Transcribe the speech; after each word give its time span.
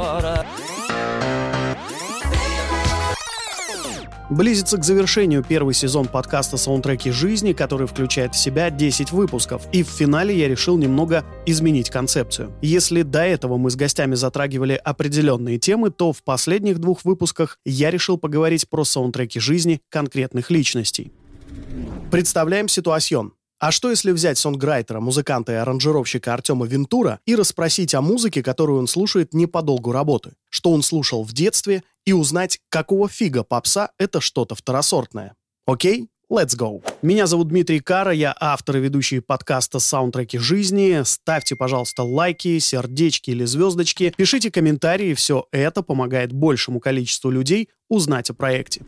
скоро. 0.00 0.46
Близится 4.30 4.76
к 4.78 4.84
завершению 4.84 5.42
первый 5.42 5.74
сезон 5.74 6.06
подкаста 6.06 6.56
«Саундтреки 6.56 7.10
жизни», 7.10 7.52
который 7.52 7.88
включает 7.88 8.32
в 8.32 8.38
себя 8.38 8.70
10 8.70 9.10
выпусков. 9.10 9.62
И 9.72 9.82
в 9.82 9.88
финале 9.88 10.38
я 10.38 10.46
решил 10.46 10.78
немного 10.78 11.24
изменить 11.46 11.90
концепцию. 11.90 12.52
Если 12.62 13.02
до 13.02 13.22
этого 13.22 13.56
мы 13.56 13.70
с 13.70 13.76
гостями 13.76 14.14
затрагивали 14.14 14.80
определенные 14.84 15.58
темы, 15.58 15.90
то 15.90 16.12
в 16.12 16.22
последних 16.22 16.78
двух 16.78 17.04
выпусках 17.04 17.58
я 17.64 17.90
решил 17.90 18.18
поговорить 18.18 18.68
про 18.68 18.84
саундтреки 18.84 19.40
жизни 19.40 19.80
конкретных 19.88 20.48
личностей. 20.50 21.12
Представляем 22.12 22.68
ситуацион. 22.68 23.32
А 23.60 23.72
что 23.72 23.90
если 23.90 24.10
взять 24.10 24.38
сонграйтера, 24.38 25.00
музыканта 25.00 25.52
и 25.52 25.56
аранжировщика 25.56 26.32
Артема 26.32 26.64
Вентура 26.64 27.20
и 27.26 27.34
расспросить 27.34 27.94
о 27.94 28.00
музыке, 28.00 28.42
которую 28.42 28.78
он 28.78 28.86
слушает 28.86 29.34
не 29.34 29.46
по 29.46 29.60
долгу 29.60 29.92
работы? 29.92 30.32
Что 30.48 30.72
он 30.72 30.82
слушал 30.82 31.24
в 31.24 31.34
детстве 31.34 31.82
и 32.06 32.14
узнать, 32.14 32.58
какого 32.70 33.06
фига 33.06 33.44
попса 33.44 33.90
это 33.98 34.22
что-то 34.22 34.54
второсортное? 34.54 35.34
Окей? 35.66 36.08
Let's 36.30 36.56
go. 36.56 36.82
Меня 37.02 37.26
зовут 37.26 37.48
Дмитрий 37.48 37.80
Кара, 37.80 38.12
я 38.12 38.34
автор 38.40 38.78
и 38.78 38.80
ведущий 38.80 39.20
подкаста 39.20 39.78
«Саундтреки 39.78 40.38
жизни». 40.38 41.02
Ставьте, 41.04 41.54
пожалуйста, 41.54 42.02
лайки, 42.02 42.58
сердечки 42.60 43.30
или 43.30 43.44
звездочки, 43.44 44.14
пишите 44.16 44.50
комментарии, 44.50 45.12
все 45.12 45.48
это 45.50 45.82
помогает 45.82 46.32
большему 46.32 46.80
количеству 46.80 47.30
людей 47.30 47.68
узнать 47.90 48.30
о 48.30 48.34
проекте. 48.34 48.82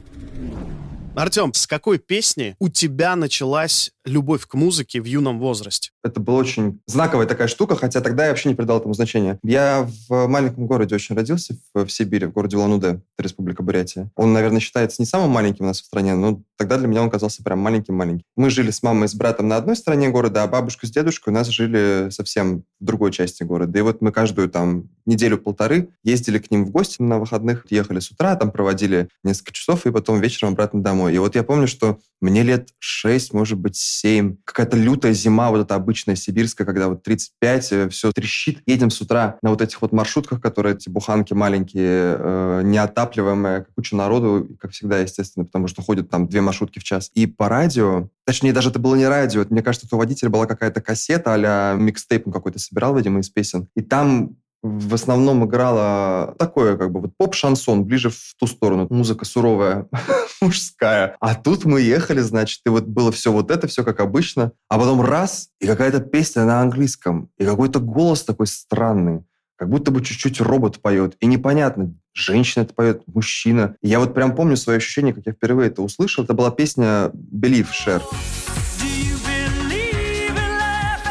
Артем, 1.14 1.52
с 1.52 1.66
какой 1.66 1.98
песни 1.98 2.56
у 2.58 2.70
тебя 2.70 3.16
началась 3.16 3.90
любовь 4.06 4.46
к 4.46 4.54
музыке 4.54 5.00
в 5.00 5.04
юном 5.04 5.38
возрасте? 5.38 5.91
Это 6.04 6.20
была 6.20 6.38
очень 6.38 6.80
знаковая 6.86 7.26
такая 7.26 7.46
штука, 7.46 7.76
хотя 7.76 8.00
тогда 8.00 8.24
я 8.24 8.30
вообще 8.30 8.48
не 8.48 8.54
придал 8.54 8.78
этому 8.78 8.94
значения. 8.94 9.38
Я 9.42 9.88
в 10.08 10.26
маленьком 10.26 10.66
городе 10.66 10.94
очень 10.94 11.14
родился, 11.14 11.56
в, 11.74 11.86
в 11.86 11.92
Сибири, 11.92 12.26
в 12.26 12.32
городе 12.32 12.56
Улан-Удэ, 12.56 12.88
это 12.88 13.02
Республика 13.18 13.62
Бурятия. 13.62 14.10
Он, 14.16 14.32
наверное, 14.32 14.60
считается 14.60 15.00
не 15.00 15.06
самым 15.06 15.30
маленьким 15.30 15.64
у 15.64 15.68
нас 15.68 15.80
в 15.80 15.84
стране, 15.84 16.14
но 16.14 16.42
тогда 16.56 16.76
для 16.76 16.88
меня 16.88 17.02
он 17.02 17.10
казался 17.10 17.42
прям 17.42 17.60
маленьким-маленьким. 17.60 18.24
Мы 18.36 18.50
жили 18.50 18.70
с 18.70 18.82
мамой 18.82 19.06
и 19.06 19.08
с 19.08 19.14
братом 19.14 19.48
на 19.48 19.56
одной 19.56 19.76
стороне 19.76 20.10
города, 20.10 20.42
а 20.42 20.48
бабушка 20.48 20.86
с 20.86 20.90
дедушкой 20.90 21.32
у 21.32 21.34
нас 21.34 21.48
жили 21.48 22.08
совсем 22.10 22.64
в 22.80 22.84
другой 22.84 23.12
части 23.12 23.42
города. 23.42 23.78
И 23.78 23.82
вот 23.82 24.00
мы 24.02 24.12
каждую 24.12 24.48
там 24.48 24.88
неделю-полторы 25.06 25.90
ездили 26.02 26.38
к 26.38 26.50
ним 26.50 26.64
в 26.64 26.70
гости 26.70 27.00
на 27.00 27.18
выходных, 27.18 27.66
ехали 27.70 28.00
с 28.00 28.10
утра, 28.10 28.34
там 28.36 28.50
проводили 28.50 29.08
несколько 29.22 29.52
часов, 29.52 29.86
и 29.86 29.92
потом 29.92 30.20
вечером 30.20 30.52
обратно 30.52 30.82
домой. 30.82 31.14
И 31.14 31.18
вот 31.18 31.34
я 31.36 31.42
помню, 31.42 31.66
что 31.66 31.98
мне 32.20 32.42
лет 32.42 32.68
6, 32.78 33.32
может 33.32 33.58
быть, 33.58 33.76
7, 33.76 34.36
какая-то 34.44 34.76
лютая 34.76 35.12
зима, 35.12 35.50
вот 35.50 35.62
эта 35.62 35.74
обычная 35.74 35.91
сибирская, 35.94 36.66
когда 36.66 36.88
вот 36.88 37.02
35, 37.02 37.72
э, 37.72 37.88
все 37.88 38.12
трещит. 38.12 38.62
Едем 38.66 38.90
с 38.90 39.00
утра 39.00 39.38
на 39.42 39.50
вот 39.50 39.62
этих 39.62 39.80
вот 39.82 39.92
маршрутках, 39.92 40.40
которые 40.40 40.74
эти 40.74 40.88
буханки 40.88 41.32
маленькие, 41.32 42.16
э, 42.18 42.62
неотапливаемые, 42.64 43.66
куча 43.74 43.96
народу, 43.96 44.48
как 44.60 44.72
всегда, 44.72 44.98
естественно, 44.98 45.44
потому 45.44 45.68
что 45.68 45.82
ходят 45.82 46.10
там 46.10 46.28
две 46.28 46.40
маршрутки 46.40 46.78
в 46.78 46.84
час. 46.84 47.10
И 47.14 47.26
по 47.26 47.48
радио, 47.48 48.08
точнее, 48.24 48.52
даже 48.52 48.70
это 48.70 48.78
было 48.78 48.94
не 48.94 49.06
радио, 49.06 49.44
мне 49.50 49.62
кажется, 49.62 49.88
у 49.90 49.98
водителя 49.98 50.30
была 50.30 50.46
какая-то 50.46 50.80
кассета 50.80 51.34
а-ля 51.34 51.74
микстейп 51.78 52.26
он 52.26 52.32
какой-то 52.32 52.58
собирал, 52.58 52.96
видимо, 52.96 53.20
из 53.20 53.28
песен. 53.28 53.68
И 53.74 53.82
там 53.82 54.36
в 54.62 54.94
основном 54.94 55.44
играла 55.44 56.34
такое, 56.38 56.76
как 56.76 56.92
бы, 56.92 57.00
вот 57.00 57.16
поп-шансон, 57.16 57.84
ближе 57.84 58.10
в 58.10 58.34
ту 58.38 58.46
сторону. 58.46 58.86
Музыка 58.90 59.24
суровая, 59.24 59.88
мужская. 60.40 61.16
А 61.20 61.34
тут 61.34 61.64
мы 61.64 61.80
ехали, 61.80 62.20
значит, 62.20 62.60
и 62.64 62.68
вот 62.68 62.86
было 62.86 63.10
все 63.10 63.32
вот 63.32 63.50
это, 63.50 63.66
все 63.66 63.82
как 63.82 64.00
обычно. 64.00 64.52
А 64.68 64.78
потом 64.78 65.00
раз, 65.00 65.48
и 65.60 65.66
какая-то 65.66 66.00
песня 66.00 66.44
на 66.44 66.60
английском. 66.60 67.28
И 67.38 67.44
какой-то 67.44 67.80
голос 67.80 68.22
такой 68.22 68.46
странный. 68.46 69.24
Как 69.56 69.68
будто 69.68 69.90
бы 69.90 70.02
чуть-чуть 70.02 70.40
робот 70.40 70.80
поет. 70.80 71.16
И 71.20 71.26
непонятно, 71.26 71.94
женщина 72.14 72.62
это 72.62 72.74
поет, 72.74 73.02
мужчина. 73.06 73.76
И 73.80 73.88
я 73.88 74.00
вот 74.00 74.14
прям 74.14 74.34
помню 74.34 74.56
свои 74.56 74.76
ощущения, 74.76 75.12
как 75.12 75.26
я 75.26 75.32
впервые 75.32 75.68
это 75.68 75.82
услышал. 75.82 76.24
Это 76.24 76.34
была 76.34 76.50
песня 76.50 77.10
«Believe» 77.14 77.68
Шер. 77.72 78.02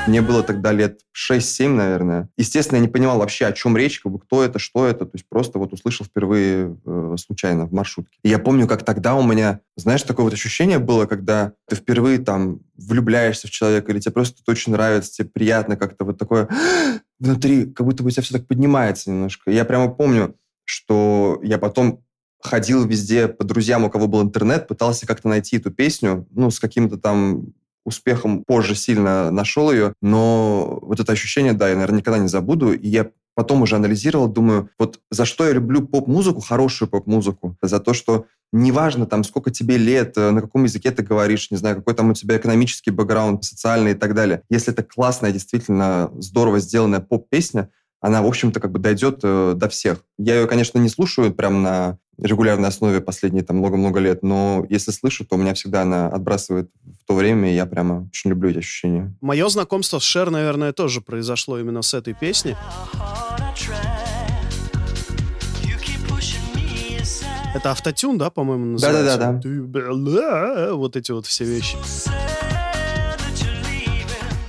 Мне 0.08 0.22
было 0.22 0.42
тогда 0.42 0.72
лет 0.72 1.02
6-7, 1.16 1.68
наверное. 1.70 2.28
Естественно, 2.36 2.78
я 2.78 2.82
не 2.82 2.88
понимал 2.88 3.20
вообще, 3.20 3.46
о 3.46 3.52
чем 3.52 3.78
речь, 3.78 4.00
как 4.00 4.12
бы, 4.12 4.20
кто 4.20 4.44
это, 4.44 4.58
что 4.58 4.88
это. 4.88 5.06
То 5.06 5.12
есть 5.14 5.28
просто 5.30 5.60
вот 5.60 5.74
услышал 5.74 6.06
впервые 6.06 6.76
э, 6.86 7.16
случайно 7.20 7.68
в 7.68 7.72
маршрутке. 7.72 8.18
И 8.24 8.30
я 8.30 8.40
помню, 8.40 8.68
как 8.68 8.84
тогда 8.84 9.14
у 9.16 9.24
меня, 9.24 9.62
знаешь, 9.76 10.02
такое 10.02 10.24
вот 10.24 10.34
ощущение 10.34 10.80
было, 10.80 11.06
когда 11.06 11.54
ты 11.70 11.76
впервые 11.76 12.18
там 12.18 12.62
влюбляешься 12.76 13.48
в 13.48 13.52
человека, 13.52 13.92
или 13.92 14.00
тебе 14.00 14.12
просто 14.12 14.42
очень 14.48 14.72
нравится, 14.72 15.12
тебе 15.12 15.30
приятно 15.30 15.78
как-то 15.78 16.04
вот 16.04 16.18
такое 16.18 16.50
внутри, 17.20 17.68
как 17.68 17.86
будто 17.86 18.02
бы 18.02 18.08
у 18.08 18.12
тебя 18.12 18.24
все 18.24 18.34
так 18.34 18.48
поднимается 18.48 19.12
немножко. 19.12 19.52
Я 19.52 19.66
прямо 19.66 19.90
помню, 19.90 20.36
что 20.66 21.40
я 21.44 21.60
потом 21.60 22.04
ходил 22.42 22.86
везде 22.86 23.28
по 23.28 23.44
друзьям, 23.44 23.84
у 23.84 23.90
кого 23.92 24.08
был 24.08 24.24
интернет, 24.24 24.68
пытался 24.68 25.06
как-то 25.06 25.28
найти 25.30 25.58
эту 25.58 25.70
песню, 25.70 26.28
ну, 26.32 26.50
с 26.50 26.60
каким-то 26.60 26.98
там 26.98 27.54
успехом 27.86 28.44
позже 28.44 28.76
сильно 28.76 29.32
нашел 29.32 29.72
ее, 29.72 29.94
но 30.02 30.80
вот 30.82 31.00
это 31.00 31.12
ощущение, 31.12 31.54
да, 31.54 31.70
я, 31.70 31.76
наверное, 31.76 32.00
никогда 32.00 32.20
не 32.20 32.28
забуду, 32.28 32.74
и 32.74 32.88
я 32.88 33.10
потом 33.36 33.62
уже 33.62 33.76
анализировал, 33.76 34.28
думаю, 34.28 34.70
вот 34.78 35.00
за 35.10 35.26
что 35.26 35.46
я 35.46 35.54
люблю 35.54 35.86
поп-музыку, 35.88 36.42
хорошую 36.42 36.90
поп-музыку, 36.90 37.56
за 37.62 37.80
то, 37.80 37.94
что 37.94 38.26
неважно 38.52 39.06
там, 39.06 39.24
сколько 39.24 39.52
тебе 39.52 39.78
лет, 39.78 40.18
э, 40.18 40.32
на 40.32 40.42
каком 40.42 40.66
языке 40.66 40.92
ты 40.92 41.04
говоришь, 41.04 41.52
не 41.52 41.58
знаю, 41.58 41.78
какой 41.78 41.94
там 41.94 42.10
у 42.10 42.14
тебя 42.14 42.38
экономический 42.38 42.92
бэкграунд, 42.92 43.44
социальный 43.44 43.92
и 43.92 43.96
так 43.96 44.14
далее. 44.14 44.44
Если 44.50 44.74
это 44.74 44.84
классная, 44.84 45.32
действительно 45.32 46.12
здорово 46.16 46.60
сделанная 46.60 47.00
поп-песня, 47.00 47.70
она, 48.02 48.22
в 48.22 48.28
общем-то, 48.28 48.60
как 48.60 48.72
бы 48.72 48.80
дойдет 48.80 49.20
э, 49.24 49.54
до 49.56 49.70
всех. 49.70 50.04
Я 50.18 50.36
ее, 50.36 50.48
конечно, 50.48 50.80
не 50.80 50.90
слушаю 50.90 51.34
прям 51.34 51.62
на 51.62 51.98
регулярной 52.22 52.70
основе 52.70 53.02
последние 53.02 53.44
там 53.44 53.58
много-много 53.58 54.00
лет, 54.00 54.24
но 54.24 54.66
если 54.70 54.92
слышу, 54.92 55.26
то 55.26 55.36
у 55.36 55.38
меня 55.38 55.54
всегда 55.54 55.82
она 55.82 56.08
отбрасывает 56.08 56.70
в 57.04 57.08
то 57.08 57.16
время, 57.16 57.52
и 57.52 57.56
я 57.56 57.66
прямо 57.66 58.08
очень 58.08 58.30
люблю 58.30 58.52
эти 58.52 58.60
ощущения. 58.60 59.14
Мое 59.22 59.50
знакомство 59.50 60.00
с 60.00 60.04
Шер, 60.04 60.30
наверное, 60.30 60.72
тоже 60.72 61.02
произошло 61.02 61.60
именно 61.60 61.82
с 61.82 61.94
этой 61.94 62.14
песни. 62.14 62.56
Это 67.54 67.72
автотюн, 67.72 68.18
да, 68.18 68.30
по-моему, 68.30 68.66
называется? 68.66 69.18
Да-да-да. 69.18 70.74
Вот 70.74 70.96
эти 70.96 71.12
вот 71.12 71.26
все 71.26 71.44
вещи. 71.44 71.76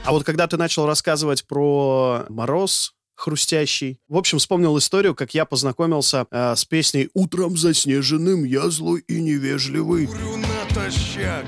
А 0.04 0.12
вот 0.12 0.24
когда 0.24 0.46
ты 0.46 0.56
начал 0.56 0.86
рассказывать 0.86 1.46
про 1.46 2.26
мороз, 2.28 2.94
хрустящий. 3.14 3.98
В 4.08 4.16
общем, 4.16 4.38
вспомнил 4.38 4.76
историю, 4.78 5.14
как 5.14 5.34
я 5.34 5.44
познакомился 5.44 6.26
э, 6.30 6.54
с 6.56 6.64
песней 6.64 7.10
«Утром 7.14 7.56
заснеженным 7.56 8.44
я 8.44 8.68
злой 8.70 9.04
и 9.06 9.20
невежливый». 9.20 10.06
Курю 10.06 10.36
натощак, 10.36 11.46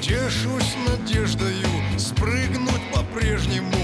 тешусь 0.00 0.74
надеждою 0.88 1.66
спрыгнуть 1.98 2.82
по-прежнему 2.92 3.81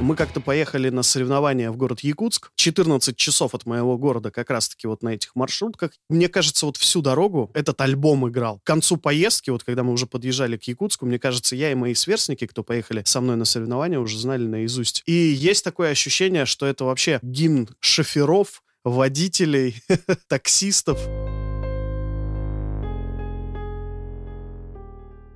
Мы 0.00 0.16
как-то 0.16 0.40
поехали 0.40 0.90
на 0.90 1.02
соревнования 1.02 1.70
в 1.70 1.76
город 1.76 2.00
Якутск. 2.00 2.50
14 2.56 3.16
часов 3.16 3.54
от 3.54 3.66
моего 3.66 3.96
города 3.96 4.30
как 4.30 4.50
раз-таки 4.50 4.86
вот 4.86 5.02
на 5.02 5.10
этих 5.10 5.34
маршрутках. 5.34 5.92
Мне 6.08 6.28
кажется, 6.28 6.66
вот 6.66 6.76
всю 6.76 7.02
дорогу 7.02 7.50
этот 7.54 7.80
альбом 7.80 8.28
играл. 8.28 8.58
К 8.60 8.64
концу 8.64 8.96
поездки, 8.96 9.50
вот 9.50 9.64
когда 9.64 9.82
мы 9.82 9.92
уже 9.92 10.06
подъезжали 10.06 10.56
к 10.56 10.64
Якутску, 10.64 11.06
мне 11.06 11.18
кажется, 11.18 11.56
я 11.56 11.72
и 11.72 11.74
мои 11.74 11.94
сверстники, 11.94 12.46
кто 12.46 12.62
поехали 12.62 13.02
со 13.06 13.20
мной 13.20 13.36
на 13.36 13.44
соревнования, 13.44 13.98
уже 13.98 14.18
знали 14.18 14.46
наизусть. 14.46 15.02
И 15.06 15.12
есть 15.12 15.64
такое 15.64 15.90
ощущение, 15.90 16.46
что 16.46 16.66
это 16.66 16.84
вообще 16.84 17.18
гимн 17.22 17.68
шоферов, 17.80 18.62
водителей, 18.84 19.82
таксистов. 20.28 20.98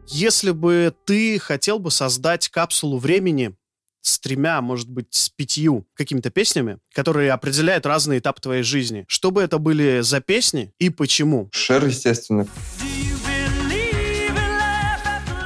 Если 0.07 0.51
бы 0.51 0.95
ты 1.07 1.39
хотел 1.39 1.79
бы 1.79 1.91
создать 1.91 2.49
капсулу 2.49 2.99
времени 2.99 3.55
с 4.05 4.19
тремя, 4.19 4.61
может 4.61 4.89
быть, 4.89 5.09
с 5.11 5.31
пятью 5.31 5.87
какими-то 5.95 6.31
песнями, 6.31 6.79
которые 6.93 7.33
определяют 7.33 7.87
разные 7.87 8.19
этапы 8.19 8.41
твоей 8.41 8.63
жизни, 8.63 9.05
что 9.09 9.31
бы 9.31 9.43
это 9.43 9.59
были 9.59 10.01
за 10.03 10.21
песни 10.21 10.73
и 10.79 10.91
почему? 10.91 11.49
Шер, 11.53 11.87
естественно. 11.87 12.47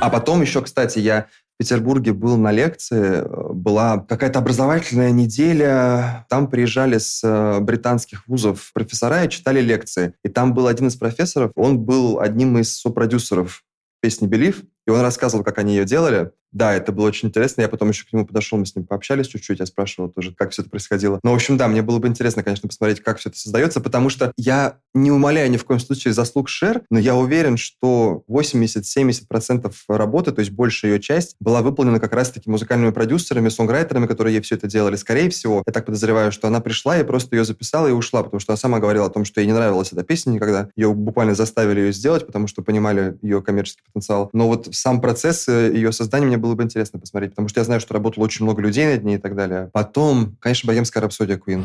А 0.01 0.11
потом 0.11 0.43
еще, 0.43 0.63
кстати, 0.63 0.99
я 0.99 1.27
в 1.55 1.59
Петербурге 1.59 2.13
был 2.13 2.37
на 2.37 2.53
лекции, 2.53 3.25
была 3.53 3.99
какая-то 3.99 4.39
образовательная 4.39 5.11
неделя, 5.11 6.25
там 6.29 6.49
приезжали 6.49 6.99
с 6.99 7.21
э, 7.25 7.59
британских 7.61 8.29
вузов 8.29 8.71
профессора 8.73 9.25
и 9.25 9.29
читали 9.29 9.61
лекции. 9.61 10.15
И 10.25 10.29
там 10.29 10.55
был 10.55 10.69
один 10.69 10.87
из 10.87 10.95
профессоров, 10.95 11.51
он 11.57 11.81
был 11.81 12.21
одним 12.21 12.59
из 12.59 12.77
сопродюсеров 12.77 13.65
песни 14.01 14.29
«Believe», 14.29 14.65
И 14.89 14.91
он 14.91 15.03
рассказывал, 15.03 15.45
как 15.45 15.59
они 15.59 15.77
ее 15.77 15.85
делали. 15.85 16.33
Да, 16.53 16.75
это 16.75 16.93
было 16.93 17.07
очень 17.07 17.29
интересно. 17.29 17.61
Я 17.61 17.69
потом 17.69 17.91
еще 17.91 18.07
к 18.07 18.13
нему 18.13 18.27
подошел, 18.27 18.59
мы 18.59 18.67
с 18.67 18.75
ним 18.75 18.87
пообщались 18.87 19.27
чуть-чуть, 19.27 19.61
я 19.61 19.67
спрашивал 19.67 20.09
тоже, 20.09 20.35
как 20.35 20.51
все 20.51 20.63
это 20.63 20.71
происходило. 20.71 21.21
Но, 21.23 21.33
в 21.33 21.35
общем, 21.35 21.59
да, 21.59 21.69
мне 21.69 21.83
было 21.83 21.99
бы 21.99 22.09
интересно, 22.09 22.43
конечно, 22.43 22.69
посмотреть, 22.69 23.01
как 23.01 23.19
все 23.19 23.29
это 23.29 23.39
создается, 23.39 23.81
потому 23.81 24.09
что 24.09 24.33
я 24.37 24.79
не 24.95 25.11
умоляю 25.11 25.51
ни 25.51 25.59
в 25.59 25.65
коем 25.65 25.79
случае 25.79 26.15
заслуг 26.15 26.49
Шер, 26.49 26.83
но 26.91 26.99
я 26.99 27.15
уверен, 27.15 27.57
что 27.59 28.25
80-70% 28.31 29.73
работы, 29.89 30.33
то 30.33 30.41
есть 30.41 30.51
большая 30.53 30.93
ее 30.93 31.01
часть, 31.01 31.37
была 31.39 31.61
выполнена 31.61 32.01
как 32.01 32.15
раз-таки 32.15 32.49
музыкальными 32.49 32.91
продюсерами, 32.91 33.51
сонграйтерами, 33.51 34.07
которые 34.07 34.37
ей 34.37 34.41
все 34.41 34.55
это 34.55 34.67
делали. 34.69 34.97
Скорее 34.97 35.29
всего, 35.29 35.63
я 35.67 35.73
так 35.73 35.85
подозреваю, 35.85 36.33
что 36.33 36.49
она 36.49 36.61
пришла 36.61 36.99
и 36.99 37.05
просто 37.05 37.37
ее 37.37 37.45
записала 37.45 37.89
и 37.89 37.93
ушла, 37.93 38.23
потому 38.23 38.41
что 38.41 38.53
она 38.53 38.57
сама 38.57 38.79
говорила 38.79 39.07
о 39.07 39.11
том, 39.11 39.27
что 39.27 39.41
ей 39.41 39.47
не 39.47 39.53
нравилась 39.53 39.93
эта 39.93 40.03
песня 40.03 40.31
никогда. 40.31 40.71
Ее 40.77 40.95
буквально 40.95 41.35
заставили 41.35 41.81
ее 41.81 41.93
сделать, 41.93 42.27
потому 42.27 42.47
что 42.47 42.63
понимали 42.63 43.19
ее 43.21 43.43
коммерческий 43.43 43.83
потенциал. 43.85 44.31
Но 44.33 44.49
вот 44.49 44.75
сам 44.79 45.01
процесс 45.01 45.49
э, 45.49 45.73
ее 45.75 45.93
создания 45.93 46.27
мне 46.27 46.37
было 46.37 46.55
бы 46.55 46.63
интересно 46.63 46.99
посмотреть, 46.99 47.33
потому 47.33 47.49
что 47.49 47.61
я 47.61 47.65
знаю, 47.65 47.81
что 47.81 47.95
работало 47.95 48.25
очень 48.25 48.45
много 48.45 48.63
людей 48.63 48.87
над 48.87 49.05
ней 49.05 49.17
и 49.17 49.19
так 49.19 49.35
далее. 49.35 49.71
Потом, 49.73 50.37
конечно, 50.41 50.67
«Богемская 50.67 51.03
рапсодия» 51.03 51.37
Queen. 51.37 51.65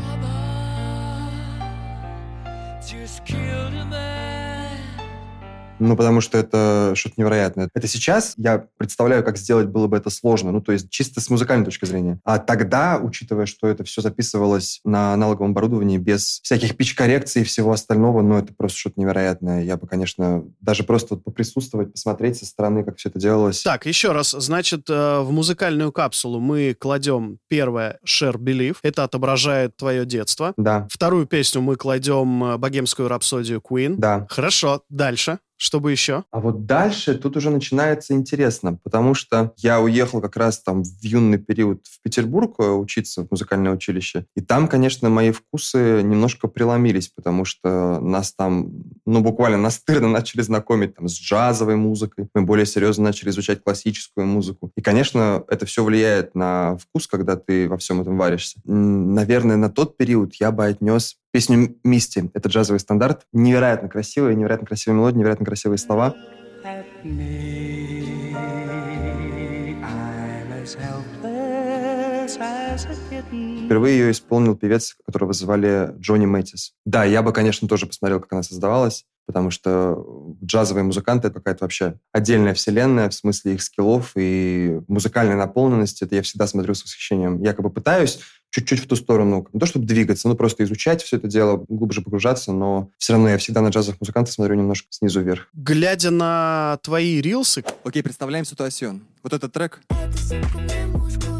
Ну, 5.83 5.97
потому 5.97 6.21
что 6.21 6.37
это 6.37 6.93
что-то 6.95 7.15
невероятное. 7.17 7.69
Это 7.73 7.87
сейчас 7.87 8.33
я 8.37 8.65
представляю, 8.77 9.23
как 9.23 9.37
сделать 9.37 9.67
было 9.67 9.87
бы 9.87 9.97
это 9.97 10.09
сложно. 10.09 10.51
Ну, 10.51 10.61
то 10.61 10.71
есть 10.71 10.89
чисто 10.89 11.19
с 11.19 11.29
музыкальной 11.29 11.65
точки 11.65 11.85
зрения. 11.85 12.19
А 12.23 12.39
тогда, 12.39 12.99
учитывая, 13.01 13.45
что 13.45 13.67
это 13.67 13.83
все 13.83 14.01
записывалось 14.01 14.79
на 14.85 15.13
аналоговом 15.13 15.51
оборудовании 15.51 15.97
без 15.97 16.39
всяких 16.41 16.77
пич-коррекций 16.77 17.41
и 17.41 17.45
всего 17.45 17.73
остального, 17.73 18.21
ну, 18.21 18.37
это 18.37 18.53
просто 18.53 18.77
что-то 18.79 18.99
невероятное. 19.01 19.63
Я 19.63 19.75
бы, 19.75 19.85
конечно, 19.85 20.45
даже 20.61 20.83
просто 20.83 21.17
поприсутствовать, 21.17 21.91
посмотреть 21.91 22.37
со 22.37 22.45
стороны, 22.45 22.83
как 22.83 22.97
все 22.97 23.09
это 23.09 23.19
делалось. 23.19 23.61
Так, 23.61 23.85
еще 23.85 24.13
раз. 24.13 24.31
Значит, 24.31 24.89
э, 24.89 25.19
в 25.19 25.31
музыкальную 25.31 25.91
капсулу 25.91 26.39
мы 26.39 26.75
кладем 26.79 27.39
первое 27.49 27.99
«Share 28.07 28.37
Believe». 28.37 28.77
Это 28.83 29.03
отображает 29.03 29.75
твое 29.75 30.05
детство. 30.05 30.53
Да. 30.55 30.87
Вторую 30.89 31.25
песню 31.25 31.61
мы 31.61 31.75
кладем 31.75 32.43
э, 32.43 32.57
«Богемскую 32.57 33.09
рапсодию 33.09 33.59
Queen». 33.59 33.95
Да. 33.97 34.25
Хорошо. 34.29 34.83
Дальше. 34.89 35.39
Чтобы 35.57 35.91
еще? 35.91 36.23
А 36.31 36.39
вот 36.39 36.65
дальше 36.65 37.15
тут 37.15 37.37
уже 37.37 37.49
начинается 37.49 38.13
интересно, 38.13 38.79
потому 38.83 39.13
что 39.13 39.53
я 39.57 39.79
уехал 39.79 40.21
как 40.21 40.35
раз 40.35 40.61
там 40.61 40.83
в 40.83 41.03
юный 41.03 41.37
период 41.37 41.85
в 41.85 42.01
Петербург 42.01 42.55
э, 42.59 42.69
учиться 42.69 43.23
в 43.23 43.31
музыкальное 43.31 43.71
училище. 43.71 44.25
И 44.35 44.41
там, 44.41 44.67
конечно, 44.67 45.09
мои 45.09 45.31
вкусы 45.31 46.01
немножко 46.03 46.47
преломились, 46.47 47.09
потому 47.09 47.45
что 47.45 47.99
нас 48.01 48.33
там, 48.33 48.71
ну, 49.05 49.21
буквально 49.21 49.57
настырно 49.57 50.07
начали 50.09 50.41
знакомить 50.41 50.95
там 50.95 51.07
с 51.07 51.19
джазовой 51.19 51.75
музыкой. 51.75 52.27
Мы 52.33 52.41
более 52.41 52.65
серьезно 52.65 53.05
начали 53.05 53.29
изучать 53.29 53.63
классическую 53.63 54.27
музыку. 54.27 54.71
И, 54.75 54.81
конечно, 54.81 55.43
это 55.47 55.65
все 55.65 55.83
влияет 55.83 56.35
на 56.35 56.77
вкус, 56.77 57.07
когда 57.07 57.35
ты 57.35 57.69
во 57.69 57.77
всем 57.77 58.01
этом 58.01 58.17
варишься. 58.17 58.59
Наверное, 58.65 59.57
на 59.57 59.69
тот 59.69 59.97
период 59.97 60.35
я 60.35 60.51
бы 60.51 60.65
отнес 60.65 61.17
песню 61.33 61.75
«Мисти». 61.83 62.29
Это 62.35 62.47
джазовый 62.47 62.79
стандарт. 62.79 63.25
Невероятно 63.33 63.89
красивая, 63.89 64.35
невероятно 64.35 64.67
красивая 64.67 64.97
мелодия, 64.97 65.17
невероятно 65.17 65.45
красивые 65.45 65.79
слова. 65.79 66.15
Впервые 73.65 73.97
ее 73.97 74.11
исполнил 74.11 74.55
певец, 74.55 74.95
которого 75.05 75.33
звали 75.33 75.91
Джонни 75.97 76.27
Мэтис. 76.27 76.73
Да, 76.85 77.03
я 77.03 77.23
бы, 77.23 77.33
конечно, 77.33 77.67
тоже 77.67 77.87
посмотрел, 77.87 78.19
как 78.19 78.31
она 78.31 78.43
создавалась 78.43 79.05
потому 79.25 79.51
что 79.51 80.35
джазовые 80.43 80.83
музыканты— 80.83 81.27
это 81.29 81.39
какая-то 81.39 81.65
вообще 81.65 81.99
отдельная 82.11 82.53
вселенная 82.53 83.09
в 83.09 83.13
смысле 83.13 83.55
их 83.55 83.63
скиллов 83.63 84.11
и 84.15 84.79
музыкальной 84.87 85.35
наполненности. 85.35 86.03
Это 86.03 86.15
я 86.15 86.21
всегда 86.21 86.47
смотрю 86.47 86.73
с 86.73 86.83
восхищением. 86.83 87.41
Якобы 87.41 87.69
пытаюсь 87.69 88.19
чуть-чуть 88.53 88.79
в 88.79 88.87
ту 88.87 88.95
сторону, 88.95 89.47
не 89.51 89.59
то 89.59 89.65
чтобы 89.65 89.85
двигаться, 89.85 90.27
но 90.27 90.35
просто 90.35 90.63
изучать 90.63 91.01
все 91.01 91.17
это 91.17 91.27
дело, 91.27 91.65
глубже 91.67 92.01
погружаться, 92.01 92.51
но 92.51 92.91
все 92.99 93.13
равно 93.13 93.29
я 93.29 93.37
всегда 93.37 93.61
на 93.61 93.69
джазовых 93.69 93.99
музыкантов 93.99 94.33
смотрю 94.33 94.55
немножко 94.55 94.87
снизу 94.91 95.21
вверх. 95.21 95.47
Глядя 95.53 96.11
на 96.11 96.77
твои 96.83 97.19
рилсы... 97.19 97.63
Окей, 97.83 98.03
представляем 98.03 98.45
ситуацию. 98.45 99.01
Вот 99.23 99.33
этот 99.33 99.51
трек... 99.51 99.81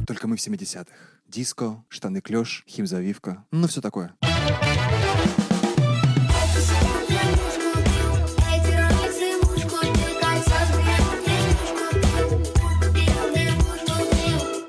Только 0.08 0.28
мы 0.28 0.36
в 0.36 0.40
70-х. 0.40 0.88
Диско, 1.28 1.84
штаны 1.88 2.22
клеш, 2.22 2.64
химзавивка, 2.68 3.46
ну 3.52 3.68
все 3.68 3.80
такое. 3.80 4.14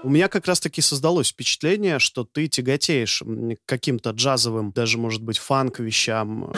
У 0.04 0.10
меня 0.10 0.28
как 0.28 0.46
раз-таки 0.46 0.82
создалось 0.82 1.30
впечатление, 1.30 1.98
что 1.98 2.24
ты 2.24 2.46
тяготеешь 2.46 3.22
к 3.22 3.58
каким-то 3.64 4.10
джазовым, 4.10 4.70
даже, 4.70 4.98
может 4.98 5.22
быть, 5.22 5.38
фанк-вещам. 5.38 6.52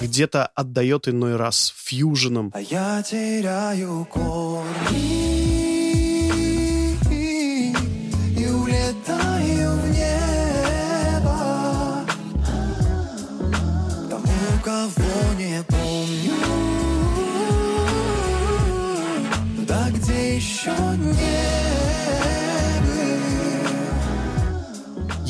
Где-то 0.00 0.46
отдает 0.46 1.08
иной 1.08 1.36
раз 1.36 1.74
фьюженом. 1.76 2.50
А 2.54 2.60
я 2.62 3.02
теряю 3.02 4.06
корни. 4.06 5.31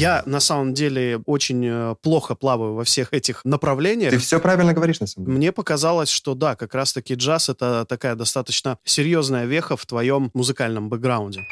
Я 0.03 0.25
на 0.27 0.41
самом 0.41 0.75
деле 0.75 1.23
очень 1.27 1.65
э, 1.65 1.95
плохо 2.03 2.35
плаваю 2.35 2.75
во 2.75 2.83
всех 2.83 3.13
этих 3.13 3.45
направлениях. 3.45 4.11
Ты 4.11 4.19
все 4.19 4.41
правильно 4.41 4.73
говоришь, 4.73 4.99
на 4.99 5.07
самом 5.07 5.27
деле. 5.27 5.37
Мне 5.37 5.53
показалось, 5.53 6.09
что 6.09 6.35
да, 6.35 6.57
как 6.57 6.75
раз-таки 6.75 7.15
джаз 7.15 7.49
это 7.49 7.87
такая 7.89 8.17
достаточно 8.17 8.79
серьезная 8.83 9.45
веха 9.45 9.77
в 9.77 9.87
твоем 9.87 10.33
музыкальном 10.35 10.89
бэкграунде. 10.89 11.43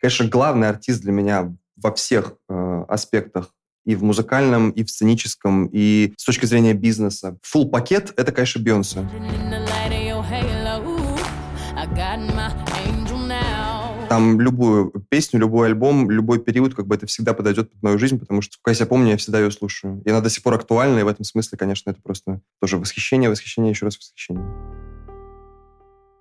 Конечно, 0.00 0.28
главный 0.28 0.70
артист 0.70 1.02
для 1.02 1.12
меня 1.12 1.54
во 1.76 1.92
всех 1.92 2.32
э, 2.48 2.84
аспектах 2.88 3.52
и 3.84 3.94
в 3.94 4.02
музыкальном, 4.02 4.70
и 4.70 4.82
в 4.82 4.90
сценическом, 4.90 5.68
и 5.70 6.14
с 6.16 6.24
точки 6.24 6.46
зрения 6.46 6.72
бизнеса. 6.72 7.36
Фул 7.42 7.70
пакет— 7.70 8.14
это, 8.16 8.32
конечно, 8.32 8.62
Бейонсе. 8.62 9.06
Там 14.16 14.40
любую 14.40 14.92
песню, 15.10 15.38
любой 15.40 15.66
альбом, 15.66 16.10
любой 16.10 16.38
период, 16.38 16.74
как 16.74 16.86
бы 16.86 16.94
это 16.94 17.04
всегда 17.06 17.34
подойдет 17.34 17.70
под 17.70 17.82
мою 17.82 17.98
жизнь, 17.98 18.18
потому 18.18 18.40
что, 18.40 18.54
сколько 18.54 18.70
я 18.70 18.74
себя 18.74 18.86
помню, 18.86 19.10
я 19.10 19.16
всегда 19.18 19.40
ее 19.40 19.50
слушаю. 19.50 20.00
И 20.06 20.08
она 20.08 20.22
до 20.22 20.30
сих 20.30 20.42
пор 20.42 20.54
актуальна, 20.54 21.00
и 21.00 21.02
в 21.02 21.08
этом 21.08 21.22
смысле, 21.26 21.58
конечно, 21.58 21.90
это 21.90 22.00
просто 22.02 22.40
тоже 22.58 22.78
восхищение, 22.78 23.28
восхищение, 23.28 23.72
еще 23.72 23.84
раз 23.84 23.98
восхищение. 23.98 24.42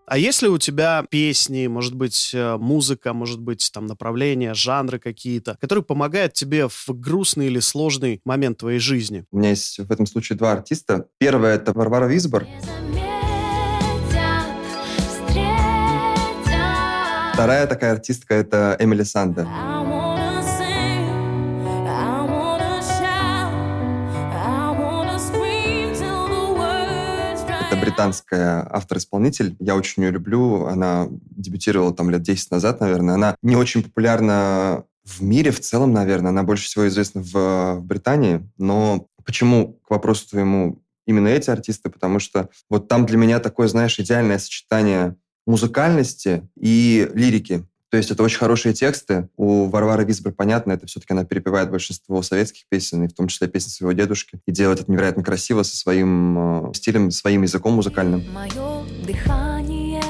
А 0.07 0.17
если 0.17 0.49
у 0.49 0.57
тебя 0.57 1.05
песни, 1.09 1.67
может 1.67 1.95
быть, 1.95 2.31
э, 2.33 2.57
музыка, 2.57 3.13
может 3.13 3.39
быть, 3.39 3.71
там 3.73 3.85
направления, 3.85 4.53
жанры 4.53 4.99
какие-то, 4.99 5.57
которые 5.61 5.85
помогают 5.85 6.33
тебе 6.33 6.67
в 6.67 6.89
грустный 6.89 7.47
или 7.47 7.59
сложный 7.59 8.19
момент 8.25 8.57
твоей 8.57 8.79
жизни? 8.79 9.23
У 9.31 9.37
меня 9.37 9.51
есть 9.51 9.79
в 9.79 9.89
этом 9.89 10.05
случае 10.05 10.37
два 10.37 10.51
артиста. 10.51 11.07
Первая— 11.17 11.55
это 11.55 11.71
Варвара 11.71 12.07
Визбор. 12.07 12.45
Вторая 17.35 17.67
такая 17.67 17.91
артистка— 17.91 18.33
это 18.35 18.77
Эмили 18.79 19.03
Санда. 19.03 19.45
Это 27.59 27.81
британская 27.81 28.65
автор-исполнитель. 28.71 29.57
Я 29.59 29.75
очень 29.75 30.03
ее 30.03 30.11
люблю. 30.11 30.67
Она 30.67 31.09
дебютировала 31.11 31.93
там 31.93 32.09
лет 32.09 32.21
10 32.21 32.51
назад, 32.51 32.79
наверное. 32.79 33.15
Она 33.15 33.35
не 33.41 33.57
очень 33.57 33.83
популярна 33.83 34.85
в 35.03 35.21
мире 35.21 35.51
в 35.51 35.59
целом, 35.59 35.91
наверное. 35.91 36.29
Она 36.29 36.43
больше 36.43 36.67
всего 36.67 36.87
известна 36.87 37.21
в, 37.21 37.33
в 37.33 37.81
Британии. 37.83 38.49
Но 38.57 39.07
почему, 39.25 39.73
к 39.85 39.89
вопросу 39.89 40.29
твоему, 40.29 40.81
именно 41.05 41.27
эти 41.27 41.49
артисты? 41.49 41.89
Потому 41.89 42.19
что 42.19 42.47
вот 42.69 42.87
там 42.87 43.05
для 43.05 43.17
меня 43.17 43.41
такое, 43.41 43.67
знаешь, 43.67 43.99
идеальное 43.99 44.39
сочетание 44.39 45.17
музыкальности 45.45 46.47
и 46.59 47.09
лирики. 47.13 47.65
То 47.89 47.97
есть 47.97 48.11
это 48.11 48.23
очень 48.23 48.39
хорошие 48.39 48.73
тексты. 48.73 49.29
У 49.37 49.65
Варвары 49.69 50.03
Висбор 50.03 50.33
понятно, 50.33 50.73
это 50.73 50.85
все-таки 50.87 51.13
она 51.13 51.23
перепевает 51.23 51.71
большинство 51.71 52.21
советских 52.21 52.63
песен, 52.67 53.03
и 53.03 53.07
в 53.07 53.13
том 53.13 53.27
числе 53.27 53.47
песни 53.47 53.69
своего 53.69 53.93
дедушки, 53.93 54.39
и 54.45 54.51
делает 54.51 54.81
это 54.81 54.91
невероятно 54.91 55.23
красиво, 55.23 55.63
со 55.63 55.77
своим 55.77 56.69
э, 56.69 56.73
стилем, 56.73 57.11
своим 57.11 57.43
языком 57.43 57.75
музыкальным. 57.75 58.23
Мое 58.33 58.83
дыхание, 59.05 60.01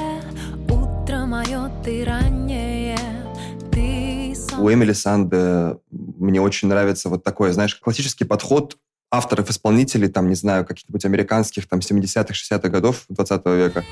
утро 0.68 1.26
мое, 1.26 1.70
ты 1.84 2.04
раннее, 2.04 2.98
ты 3.70 4.34
у 4.58 4.64
у 4.64 4.72
Эмили 4.72 4.92
Санды 4.92 5.78
мне 5.90 6.40
очень 6.40 6.68
нравится 6.68 7.08
вот 7.08 7.22
такой, 7.22 7.52
знаешь, 7.52 7.76
классический 7.76 8.24
подход 8.24 8.78
авторов-исполнителей, 9.12 10.08
там, 10.08 10.28
не 10.28 10.34
знаю, 10.34 10.64
каких-нибудь 10.64 11.04
американских, 11.04 11.68
там, 11.68 11.78
70-х, 11.78 12.32
60-х 12.32 12.68
годов 12.68 13.04
20 13.08 13.46
века. 13.46 13.84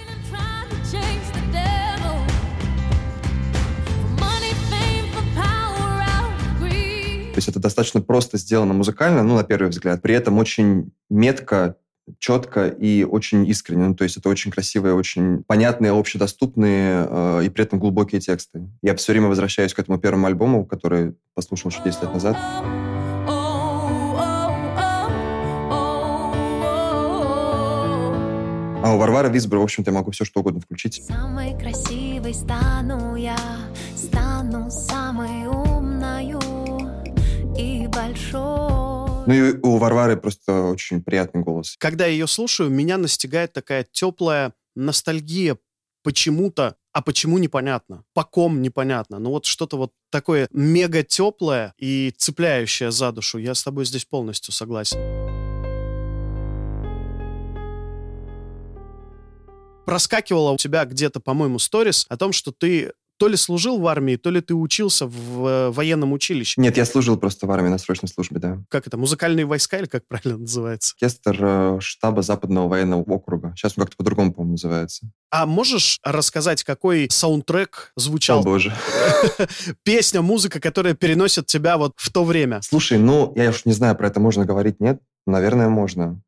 Есть 7.44 7.48
это 7.48 7.60
достаточно 7.60 8.00
просто 8.00 8.38
сделано 8.38 8.74
музыкально, 8.74 9.22
ну, 9.22 9.36
на 9.36 9.44
первый 9.44 9.68
взгляд. 9.68 10.02
При 10.02 10.14
этом 10.14 10.38
очень 10.38 10.90
метко, 11.10 11.76
четко 12.18 12.68
и 12.68 13.04
очень 13.04 13.46
искренне. 13.46 13.88
Ну, 13.88 13.94
то 13.94 14.04
есть 14.04 14.16
это 14.16 14.28
очень 14.28 14.50
красивые, 14.50 14.94
очень 14.94 15.42
понятные, 15.44 15.92
общедоступные 15.92 17.06
э, 17.08 17.44
и 17.44 17.48
при 17.50 17.64
этом 17.64 17.78
глубокие 17.78 18.20
тексты. 18.20 18.68
Я 18.82 18.94
все 18.96 19.12
время 19.12 19.28
возвращаюсь 19.28 19.74
к 19.74 19.78
этому 19.78 19.98
первому 19.98 20.26
альбому, 20.26 20.64
который 20.66 21.14
послушал 21.34 21.70
еще 21.70 21.82
10 21.84 22.02
лет 22.02 22.12
назад. 22.12 22.36
А 28.82 28.92
у 28.94 28.98
Варвары 28.98 29.30
Висбора, 29.30 29.60
в 29.60 29.64
общем-то, 29.64 29.90
я 29.90 29.94
могу 29.94 30.10
все 30.10 30.26
что 30.26 30.40
угодно 30.40 30.60
включить. 30.60 31.02
Самой 31.06 31.58
красивой 31.58 32.34
стану 32.34 33.16
я, 33.16 33.38
стану 33.96 34.70
самой 34.70 35.46
умною 35.46 36.53
большой. 38.06 39.24
Ну 39.26 39.32
и 39.32 39.58
у 39.62 39.78
Варвары 39.78 40.16
просто 40.16 40.62
очень 40.62 41.02
приятный 41.02 41.42
голос. 41.42 41.76
Когда 41.78 42.06
я 42.06 42.12
ее 42.12 42.26
слушаю, 42.26 42.70
меня 42.70 42.98
настигает 42.98 43.52
такая 43.52 43.86
теплая 43.90 44.52
ностальгия 44.74 45.56
почему-то, 46.02 46.76
а 46.92 47.00
почему 47.00 47.38
непонятно, 47.38 48.04
по 48.12 48.24
ком 48.24 48.60
непонятно. 48.60 49.18
Ну 49.18 49.30
вот 49.30 49.46
что-то 49.46 49.78
вот 49.78 49.92
такое 50.10 50.48
мега 50.52 51.02
теплое 51.02 51.72
и 51.78 52.12
цепляющее 52.16 52.90
за 52.90 53.12
душу. 53.12 53.38
Я 53.38 53.54
с 53.54 53.64
тобой 53.64 53.86
здесь 53.86 54.04
полностью 54.04 54.52
согласен. 54.52 54.98
проскакивало 59.84 60.50
у 60.50 60.56
тебя 60.56 60.84
где-то, 60.84 61.20
по-моему, 61.20 61.58
сторис 61.58 62.06
о 62.08 62.16
том, 62.16 62.32
что 62.32 62.52
ты 62.52 62.92
то 63.18 63.28
ли 63.28 63.36
служил 63.36 63.78
в 63.78 63.86
армии, 63.86 64.16
то 64.16 64.30
ли 64.30 64.40
ты 64.40 64.54
учился 64.54 65.06
в 65.06 65.46
э, 65.46 65.70
военном 65.70 66.12
училище. 66.12 66.60
Нет, 66.60 66.76
я 66.76 66.84
служил 66.84 67.16
просто 67.16 67.46
в 67.46 67.50
армии 67.50 67.68
на 67.68 67.78
срочной 67.78 68.08
службе, 68.08 68.40
да. 68.40 68.62
Как 68.68 68.86
это, 68.86 68.96
музыкальные 68.96 69.46
войска 69.46 69.78
или 69.78 69.86
как 69.86 70.06
правильно 70.06 70.38
называется? 70.40 70.94
Оркестр 70.96 71.38
э, 71.40 71.78
штаба 71.80 72.22
Западного 72.22 72.68
военного 72.68 73.02
округа. 73.02 73.54
Сейчас 73.56 73.74
он 73.76 73.84
как-то 73.84 73.96
по-другому, 73.96 74.32
по-моему, 74.32 74.52
называется. 74.52 75.10
А 75.30 75.46
можешь 75.46 76.00
рассказать, 76.04 76.62
какой 76.64 77.08
саундтрек 77.10 77.92
звучал? 77.96 78.40
О, 78.40 78.42
боже. 78.42 78.74
Песня, 79.82 80.22
музыка, 80.22 80.60
которая 80.60 80.94
переносит 80.94 81.46
тебя 81.46 81.76
вот 81.76 81.94
в 81.96 82.12
то 82.12 82.24
время. 82.24 82.60
Слушай, 82.62 82.98
ну, 82.98 83.32
я 83.36 83.50
уж 83.50 83.64
не 83.64 83.72
знаю, 83.72 83.96
про 83.96 84.08
это 84.08 84.20
можно 84.20 84.44
говорить, 84.44 84.80
нет? 84.80 85.00
Наверное, 85.26 85.68
можно 85.68 86.20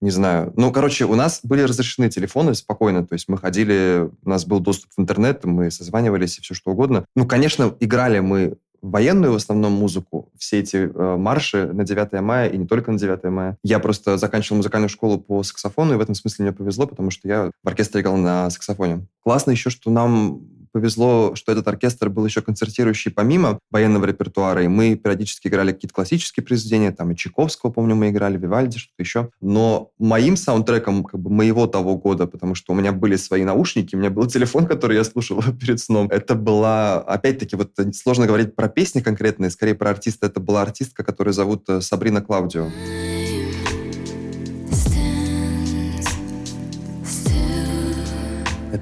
не 0.00 0.10
знаю. 0.10 0.52
Ну, 0.56 0.72
короче, 0.72 1.04
у 1.04 1.14
нас 1.14 1.40
были 1.42 1.62
разрешены 1.62 2.08
телефоны 2.08 2.54
спокойно, 2.54 3.06
то 3.06 3.14
есть 3.14 3.28
мы 3.28 3.38
ходили, 3.38 4.10
у 4.24 4.28
нас 4.28 4.44
был 4.44 4.60
доступ 4.60 4.90
в 4.96 5.00
интернет, 5.00 5.44
мы 5.44 5.70
созванивались 5.70 6.38
и 6.38 6.42
все 6.42 6.54
что 6.54 6.70
угодно. 6.70 7.04
Ну, 7.16 7.26
конечно, 7.26 7.74
играли 7.80 8.20
мы 8.20 8.58
военную 8.80 9.32
в 9.32 9.36
основном 9.36 9.72
музыку, 9.72 10.30
все 10.38 10.60
эти 10.60 10.76
э, 10.76 11.16
марши 11.16 11.66
на 11.72 11.84
9 11.84 12.12
мая 12.20 12.48
и 12.48 12.56
не 12.56 12.66
только 12.66 12.92
на 12.92 12.98
9 12.98 13.24
мая. 13.24 13.56
Я 13.64 13.80
просто 13.80 14.16
заканчивал 14.18 14.58
музыкальную 14.58 14.88
школу 14.88 15.18
по 15.18 15.42
саксофону, 15.42 15.94
и 15.94 15.96
в 15.96 16.00
этом 16.00 16.14
смысле 16.14 16.44
мне 16.44 16.52
повезло, 16.52 16.86
потому 16.86 17.10
что 17.10 17.26
я 17.26 17.50
в 17.62 17.68
оркестре 17.68 18.02
играл 18.02 18.16
на 18.16 18.48
саксофоне. 18.50 19.06
Классно 19.24 19.50
еще, 19.50 19.70
что 19.70 19.90
нам 19.90 20.42
повезло, 20.70 21.34
что 21.34 21.52
этот 21.52 21.68
оркестр 21.68 22.08
был 22.08 22.24
еще 22.26 22.42
концертирующий 22.42 23.10
помимо 23.10 23.58
военного 23.70 24.06
репертуара, 24.06 24.62
и 24.62 24.68
мы 24.68 24.96
периодически 24.96 25.48
играли 25.48 25.72
какие-то 25.72 25.94
классические 25.94 26.44
произведения, 26.44 26.92
там 26.92 27.10
и 27.10 27.16
Чайковского, 27.16 27.70
помню, 27.70 27.94
мы 27.94 28.10
играли, 28.10 28.38
Вивальди, 28.38 28.78
что-то 28.78 29.02
еще. 29.02 29.30
Но 29.40 29.90
моим 29.98 30.36
саундтреком 30.36 31.04
как 31.04 31.20
бы 31.20 31.30
моего 31.30 31.66
того 31.66 31.96
года, 31.96 32.26
потому 32.26 32.54
что 32.54 32.72
у 32.72 32.76
меня 32.76 32.92
были 32.92 33.16
свои 33.16 33.44
наушники, 33.44 33.94
у 33.94 33.98
меня 33.98 34.10
был 34.10 34.26
телефон, 34.28 34.66
который 34.66 34.96
я 34.96 35.04
слушал 35.04 35.42
перед 35.60 35.80
сном, 35.80 36.08
это 36.10 36.34
была, 36.34 37.00
опять-таки, 37.00 37.56
вот 37.56 37.72
сложно 37.94 38.26
говорить 38.26 38.54
про 38.54 38.68
песни 38.68 39.00
конкретные, 39.00 39.50
скорее 39.50 39.74
про 39.74 39.90
артиста, 39.90 40.26
это 40.26 40.40
была 40.40 40.62
артистка, 40.62 41.04
которую 41.04 41.34
зовут 41.34 41.68
э, 41.68 41.80
Сабрина 41.80 42.20
Клаудио. 42.20 42.68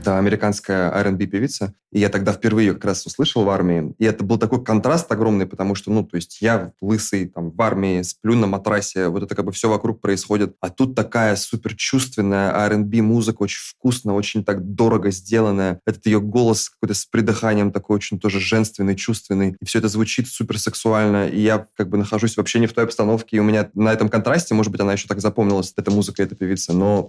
Это 0.06 0.18
американская 0.18 0.88
R&B 0.92 1.26
певица. 1.26 1.75
И 1.90 1.98
я 1.98 2.08
тогда 2.08 2.32
впервые 2.32 2.68
ее 2.68 2.75
как 2.75 2.84
раз 2.84 3.04
услышал 3.06 3.42
в 3.42 3.50
армии. 3.50 3.92
И 3.98 4.04
это 4.04 4.22
был 4.22 4.38
такой 4.38 4.62
контраст 4.62 5.10
огромный, 5.10 5.46
потому 5.46 5.75
что, 5.75 5.90
ну, 5.90 6.04
то 6.04 6.14
есть 6.14 6.40
я 6.40 6.70
лысый, 6.80 7.26
там, 7.26 7.50
в 7.50 7.60
армии, 7.60 8.02
сплю 8.02 8.36
на 8.36 8.46
матрасе, 8.46 9.08
вот 9.08 9.25
это 9.25 9.34
как 9.34 9.46
бы 9.46 9.50
все 9.50 9.68
вокруг 9.68 10.00
происходит. 10.00 10.54
А 10.60 10.70
тут 10.70 10.94
такая 10.94 11.34
супер 11.34 11.75
чувственная 11.75 12.52
R&B 12.52 13.02
музыка, 13.02 13.42
очень 13.42 13.58
вкусно, 13.58 14.14
очень 14.14 14.44
так 14.44 14.75
дорого 14.76 15.10
сделанная. 15.10 15.80
Этот 15.84 16.06
ее 16.06 16.20
голос 16.20 16.68
какой-то 16.68 16.94
с 16.94 17.04
придыханием 17.04 17.72
такой 17.72 17.96
очень 17.96 18.20
тоже 18.20 18.38
женственный, 18.38 18.94
чувственный. 18.94 19.56
И 19.60 19.64
все 19.64 19.80
это 19.80 19.88
звучит 19.88 20.28
супер 20.28 20.60
сексуально. 20.60 21.26
И 21.26 21.40
я 21.40 21.66
как 21.76 21.88
бы 21.88 21.98
нахожусь 21.98 22.36
вообще 22.36 22.60
не 22.60 22.68
в 22.68 22.72
той 22.75 22.84
обстановке. 22.84 23.38
И 23.38 23.40
у 23.40 23.44
меня 23.44 23.70
на 23.75 23.92
этом 23.92 24.08
контрасте, 24.08 24.54
может 24.54 24.70
быть, 24.70 24.80
она 24.80 24.92
еще 24.92 25.08
так 25.08 25.20
запомнилась, 25.20 25.72
эта 25.76 25.90
музыка, 25.90 26.22
эта 26.22 26.36
певица. 26.36 26.72
Но 26.72 27.08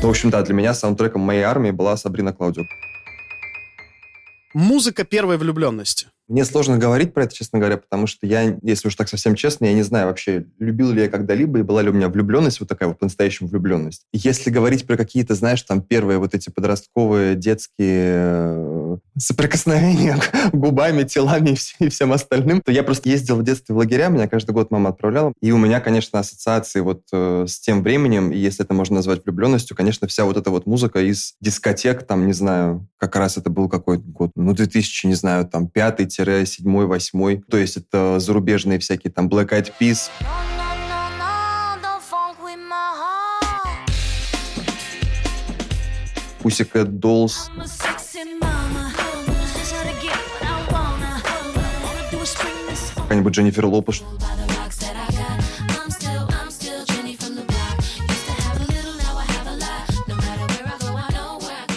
Ну, 0.00 0.06
в 0.06 0.10
общем, 0.10 0.30
да, 0.30 0.42
для 0.42 0.54
меня 0.54 0.74
саундтреком 0.74 1.22
моей 1.22 1.42
армии 1.42 1.72
была 1.72 1.96
Сабрина 1.96 2.32
Клаудио. 2.32 2.66
Музыка 4.54 5.04
первой 5.04 5.38
влюбленности. 5.38 6.06
Мне 6.28 6.44
сложно 6.44 6.78
говорить 6.78 7.12
про 7.14 7.24
это, 7.24 7.34
честно 7.34 7.58
говоря, 7.58 7.78
потому 7.78 8.06
что 8.06 8.24
я, 8.26 8.56
если 8.62 8.88
уж 8.88 8.94
так 8.94 9.08
совсем 9.08 9.34
честно, 9.34 9.64
я 9.64 9.72
не 9.72 9.82
знаю 9.82 10.06
вообще, 10.06 10.46
любил 10.58 10.92
ли 10.92 11.02
я 11.02 11.08
когда-либо 11.08 11.58
и 11.58 11.62
была 11.62 11.82
ли 11.82 11.90
у 11.90 11.92
меня 11.92 12.08
влюбленность, 12.08 12.60
вот 12.60 12.68
такая 12.68 12.88
вот 12.88 12.98
по-настоящему 12.98 13.48
влюбленность. 13.48 14.06
Если 14.12 14.50
говорить 14.50 14.86
про 14.86 14.96
какие-то, 14.96 15.34
знаешь, 15.34 15.62
там 15.62 15.82
первые 15.82 16.18
вот 16.18 16.32
эти 16.32 16.48
подростковые 16.48 17.34
детские 17.34 19.00
соприкосновения 19.18 20.18
губами, 20.52 21.04
телами 21.04 21.56
и 21.78 21.88
всем 21.88 22.12
остальным, 22.12 22.60
то 22.60 22.72
я 22.72 22.82
просто 22.82 23.08
ездил 23.08 23.36
в 23.36 23.44
детстве 23.44 23.74
в 23.74 23.78
лагеря, 23.78 24.08
меня 24.08 24.28
каждый 24.28 24.52
год 24.52 24.70
мама 24.70 24.90
отправляла, 24.90 25.32
и 25.40 25.52
у 25.52 25.58
меня, 25.58 25.80
конечно, 25.80 26.18
ассоциации 26.18 26.80
вот 26.80 27.02
э, 27.12 27.44
с 27.46 27.60
тем 27.60 27.82
временем, 27.82 28.32
и 28.32 28.38
если 28.38 28.64
это 28.64 28.74
можно 28.74 28.96
назвать 28.96 29.24
влюбленностью, 29.24 29.76
конечно, 29.76 30.06
вся 30.08 30.24
вот 30.24 30.36
эта 30.36 30.50
вот 30.50 30.66
музыка 30.66 31.00
из 31.00 31.34
дискотек, 31.40 32.04
там, 32.04 32.26
не 32.26 32.32
знаю, 32.32 32.88
как 32.98 33.16
раз 33.16 33.36
это 33.36 33.50
был 33.50 33.68
какой-то 33.68 34.04
год, 34.04 34.30
ну, 34.34 34.52
2000, 34.52 35.06
не 35.06 35.14
знаю, 35.14 35.46
там, 35.46 35.68
пятый, 35.68 36.08
седьмой, 36.46 36.86
восьмой. 36.86 37.42
То 37.48 37.56
есть 37.56 37.76
это 37.76 38.18
зарубежные 38.18 38.78
всякие 38.78 39.12
там 39.12 39.28
Black 39.28 39.50
Eyed 39.50 39.72
Peas. 39.80 40.10
Pussycat 46.42 46.98
Dolls. 46.98 47.50
Какая-нибудь 53.08 53.32
Дженнифер 53.32 53.64
Лопес. 53.64 54.02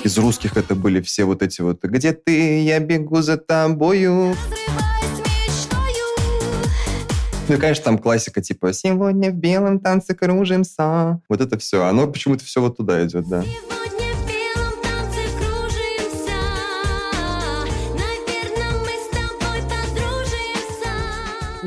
Из 0.03 0.17
русских 0.17 0.57
это 0.57 0.75
были 0.75 0.99
все 0.99 1.23
вот 1.23 1.41
эти 1.41 1.61
вот 1.61 1.81
«Где 1.83 2.11
ты? 2.11 2.63
Я 2.63 2.81
бегу 2.81 3.21
за 3.21 3.37
тобою». 3.37 4.35
Ну 7.47 7.55
и, 7.55 7.57
конечно, 7.57 7.85
там 7.85 7.97
классика 7.97 8.41
типа 8.41 8.73
«Сегодня 8.73 9.31
в 9.31 9.35
белом 9.35 9.79
танце 9.79 10.13
кружимся». 10.13 11.21
Вот 11.29 11.39
это 11.39 11.57
все. 11.57 11.85
Оно 11.85 12.07
почему-то 12.07 12.43
все 12.43 12.59
вот 12.59 12.75
туда 12.75 13.05
идет, 13.05 13.29
да. 13.29 13.45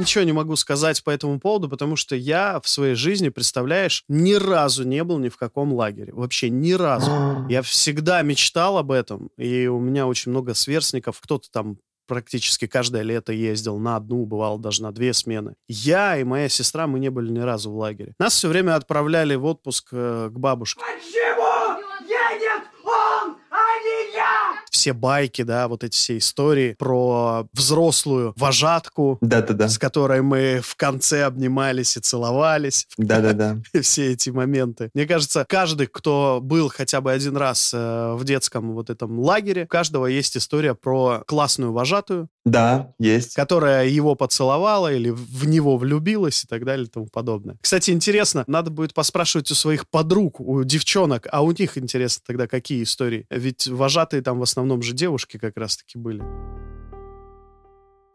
Ничего 0.05 0.25
не 0.25 0.33
могу 0.33 0.55
сказать 0.57 1.03
по 1.03 1.09
этому 1.09 1.41
поводу, 1.41 1.71
потому 1.71 1.97
что 1.97 2.15
я 2.15 2.61
в 2.61 2.69
своей 2.69 2.95
жизни, 2.95 3.31
представляешь, 3.31 4.05
ни 4.09 4.35
разу 4.35 4.87
не 4.87 5.03
был 5.03 5.19
ни 5.19 5.31
в 5.31 5.39
каком 5.39 5.73
лагере. 5.73 6.13
Вообще 6.13 6.51
ни 6.51 6.73
разу. 6.73 7.11
Я 7.49 7.63
всегда 7.63 8.21
мечтал 8.21 8.77
об 8.77 8.93
этом, 8.93 9.31
и 9.39 9.67
у 9.67 9.81
меня 9.81 10.07
очень 10.07 10.31
много 10.31 10.53
сверстников. 10.53 11.21
Кто-то 11.23 11.51
там 11.51 11.79
практически 12.07 12.67
каждое 12.67 13.01
лето 13.01 13.33
ездил 13.33 13.79
на 13.79 13.97
одну, 13.97 14.27
бывало 14.27 14.59
даже 14.59 14.83
на 14.83 14.93
две 14.93 15.15
смены. 15.15 15.55
Я 15.69 16.19
и 16.19 16.25
моя 16.25 16.51
сестра, 16.51 16.87
мы 16.87 16.99
не 16.99 17.09
были 17.09 17.31
ни 17.31 17.39
разу 17.39 17.71
в 17.71 17.77
лагере. 17.79 18.13
Нас 18.19 18.35
все 18.35 18.49
время 18.49 18.77
отправляли 18.77 19.37
в 19.37 19.47
отпуск 19.47 19.89
э, 19.93 20.29
к 20.31 20.39
бабушке. 20.39 20.83
Почему 20.83 21.81
едет 22.03 22.69
он, 22.85 23.39
а 23.51 23.79
не 23.81 24.15
я? 24.15 24.64
Все 24.75 24.93
байки, 24.93 25.43
да, 25.43 25.69
вот 25.69 25.85
эти 25.85 25.95
все 25.97 26.19
истории 26.19 26.75
про 26.79 27.47
взрослую 27.53 28.33
вожатку, 28.37 29.19
Да-да-да. 29.21 29.69
с 29.69 29.79
которой 29.79 30.23
мы 30.23 30.61
в 30.63 30.77
конце 30.77 31.25
обнимались 31.25 31.97
и 31.97 32.01
целовались. 32.01 32.87
Да-да-да. 32.99 33.59
Все 33.81 34.13
эти 34.13 34.31
моменты. 34.31 34.91
Мне 34.95 35.07
кажется, 35.07 35.45
каждый, 35.49 35.87
кто 35.87 36.41
был 36.43 36.69
хотя 36.69 37.01
бы 37.01 37.13
один 37.13 37.37
раз 37.37 37.73
э, 37.75 38.15
в 38.15 38.25
детском 38.25 38.73
вот 38.73 38.91
этом 38.91 39.19
лагере, 39.21 39.65
у 39.65 39.69
каждого 39.69 40.07
есть 40.07 40.37
история 40.37 40.75
про 40.75 41.23
классную 41.27 41.73
вожатую, 41.73 42.29
Да, 42.45 42.93
есть. 42.99 43.35
которая 43.35 43.87
его 43.87 44.15
поцеловала 44.15 44.93
или 44.93 45.11
в 45.11 45.47
него 45.47 45.77
влюбилась 45.77 46.45
и 46.45 46.47
так 46.47 46.65
далее 46.65 46.87
и 46.87 46.91
тому 46.91 47.07
подобное. 47.07 47.57
Кстати, 47.61 47.91
интересно, 47.91 48.45
надо 48.47 48.71
будет 48.71 48.95
поспрашивать 48.95 49.51
у 49.51 49.55
своих 49.55 49.89
подруг, 49.89 50.41
у 50.41 50.65
девчонок, 50.65 51.27
а 51.31 51.43
у 51.43 51.53
них 51.53 51.79
интересно 51.79 52.23
тогда 52.27 52.47
какие 52.47 52.83
истории. 52.83 53.27
Ведь 53.31 53.67
вожатые 53.67 54.23
там 54.23 54.39
в 54.39 54.43
основном 54.43 54.64
же 54.83 54.93
девушки 54.93 55.39
как 55.39 55.57
раз-таки 55.57 55.99
были. 55.99 56.23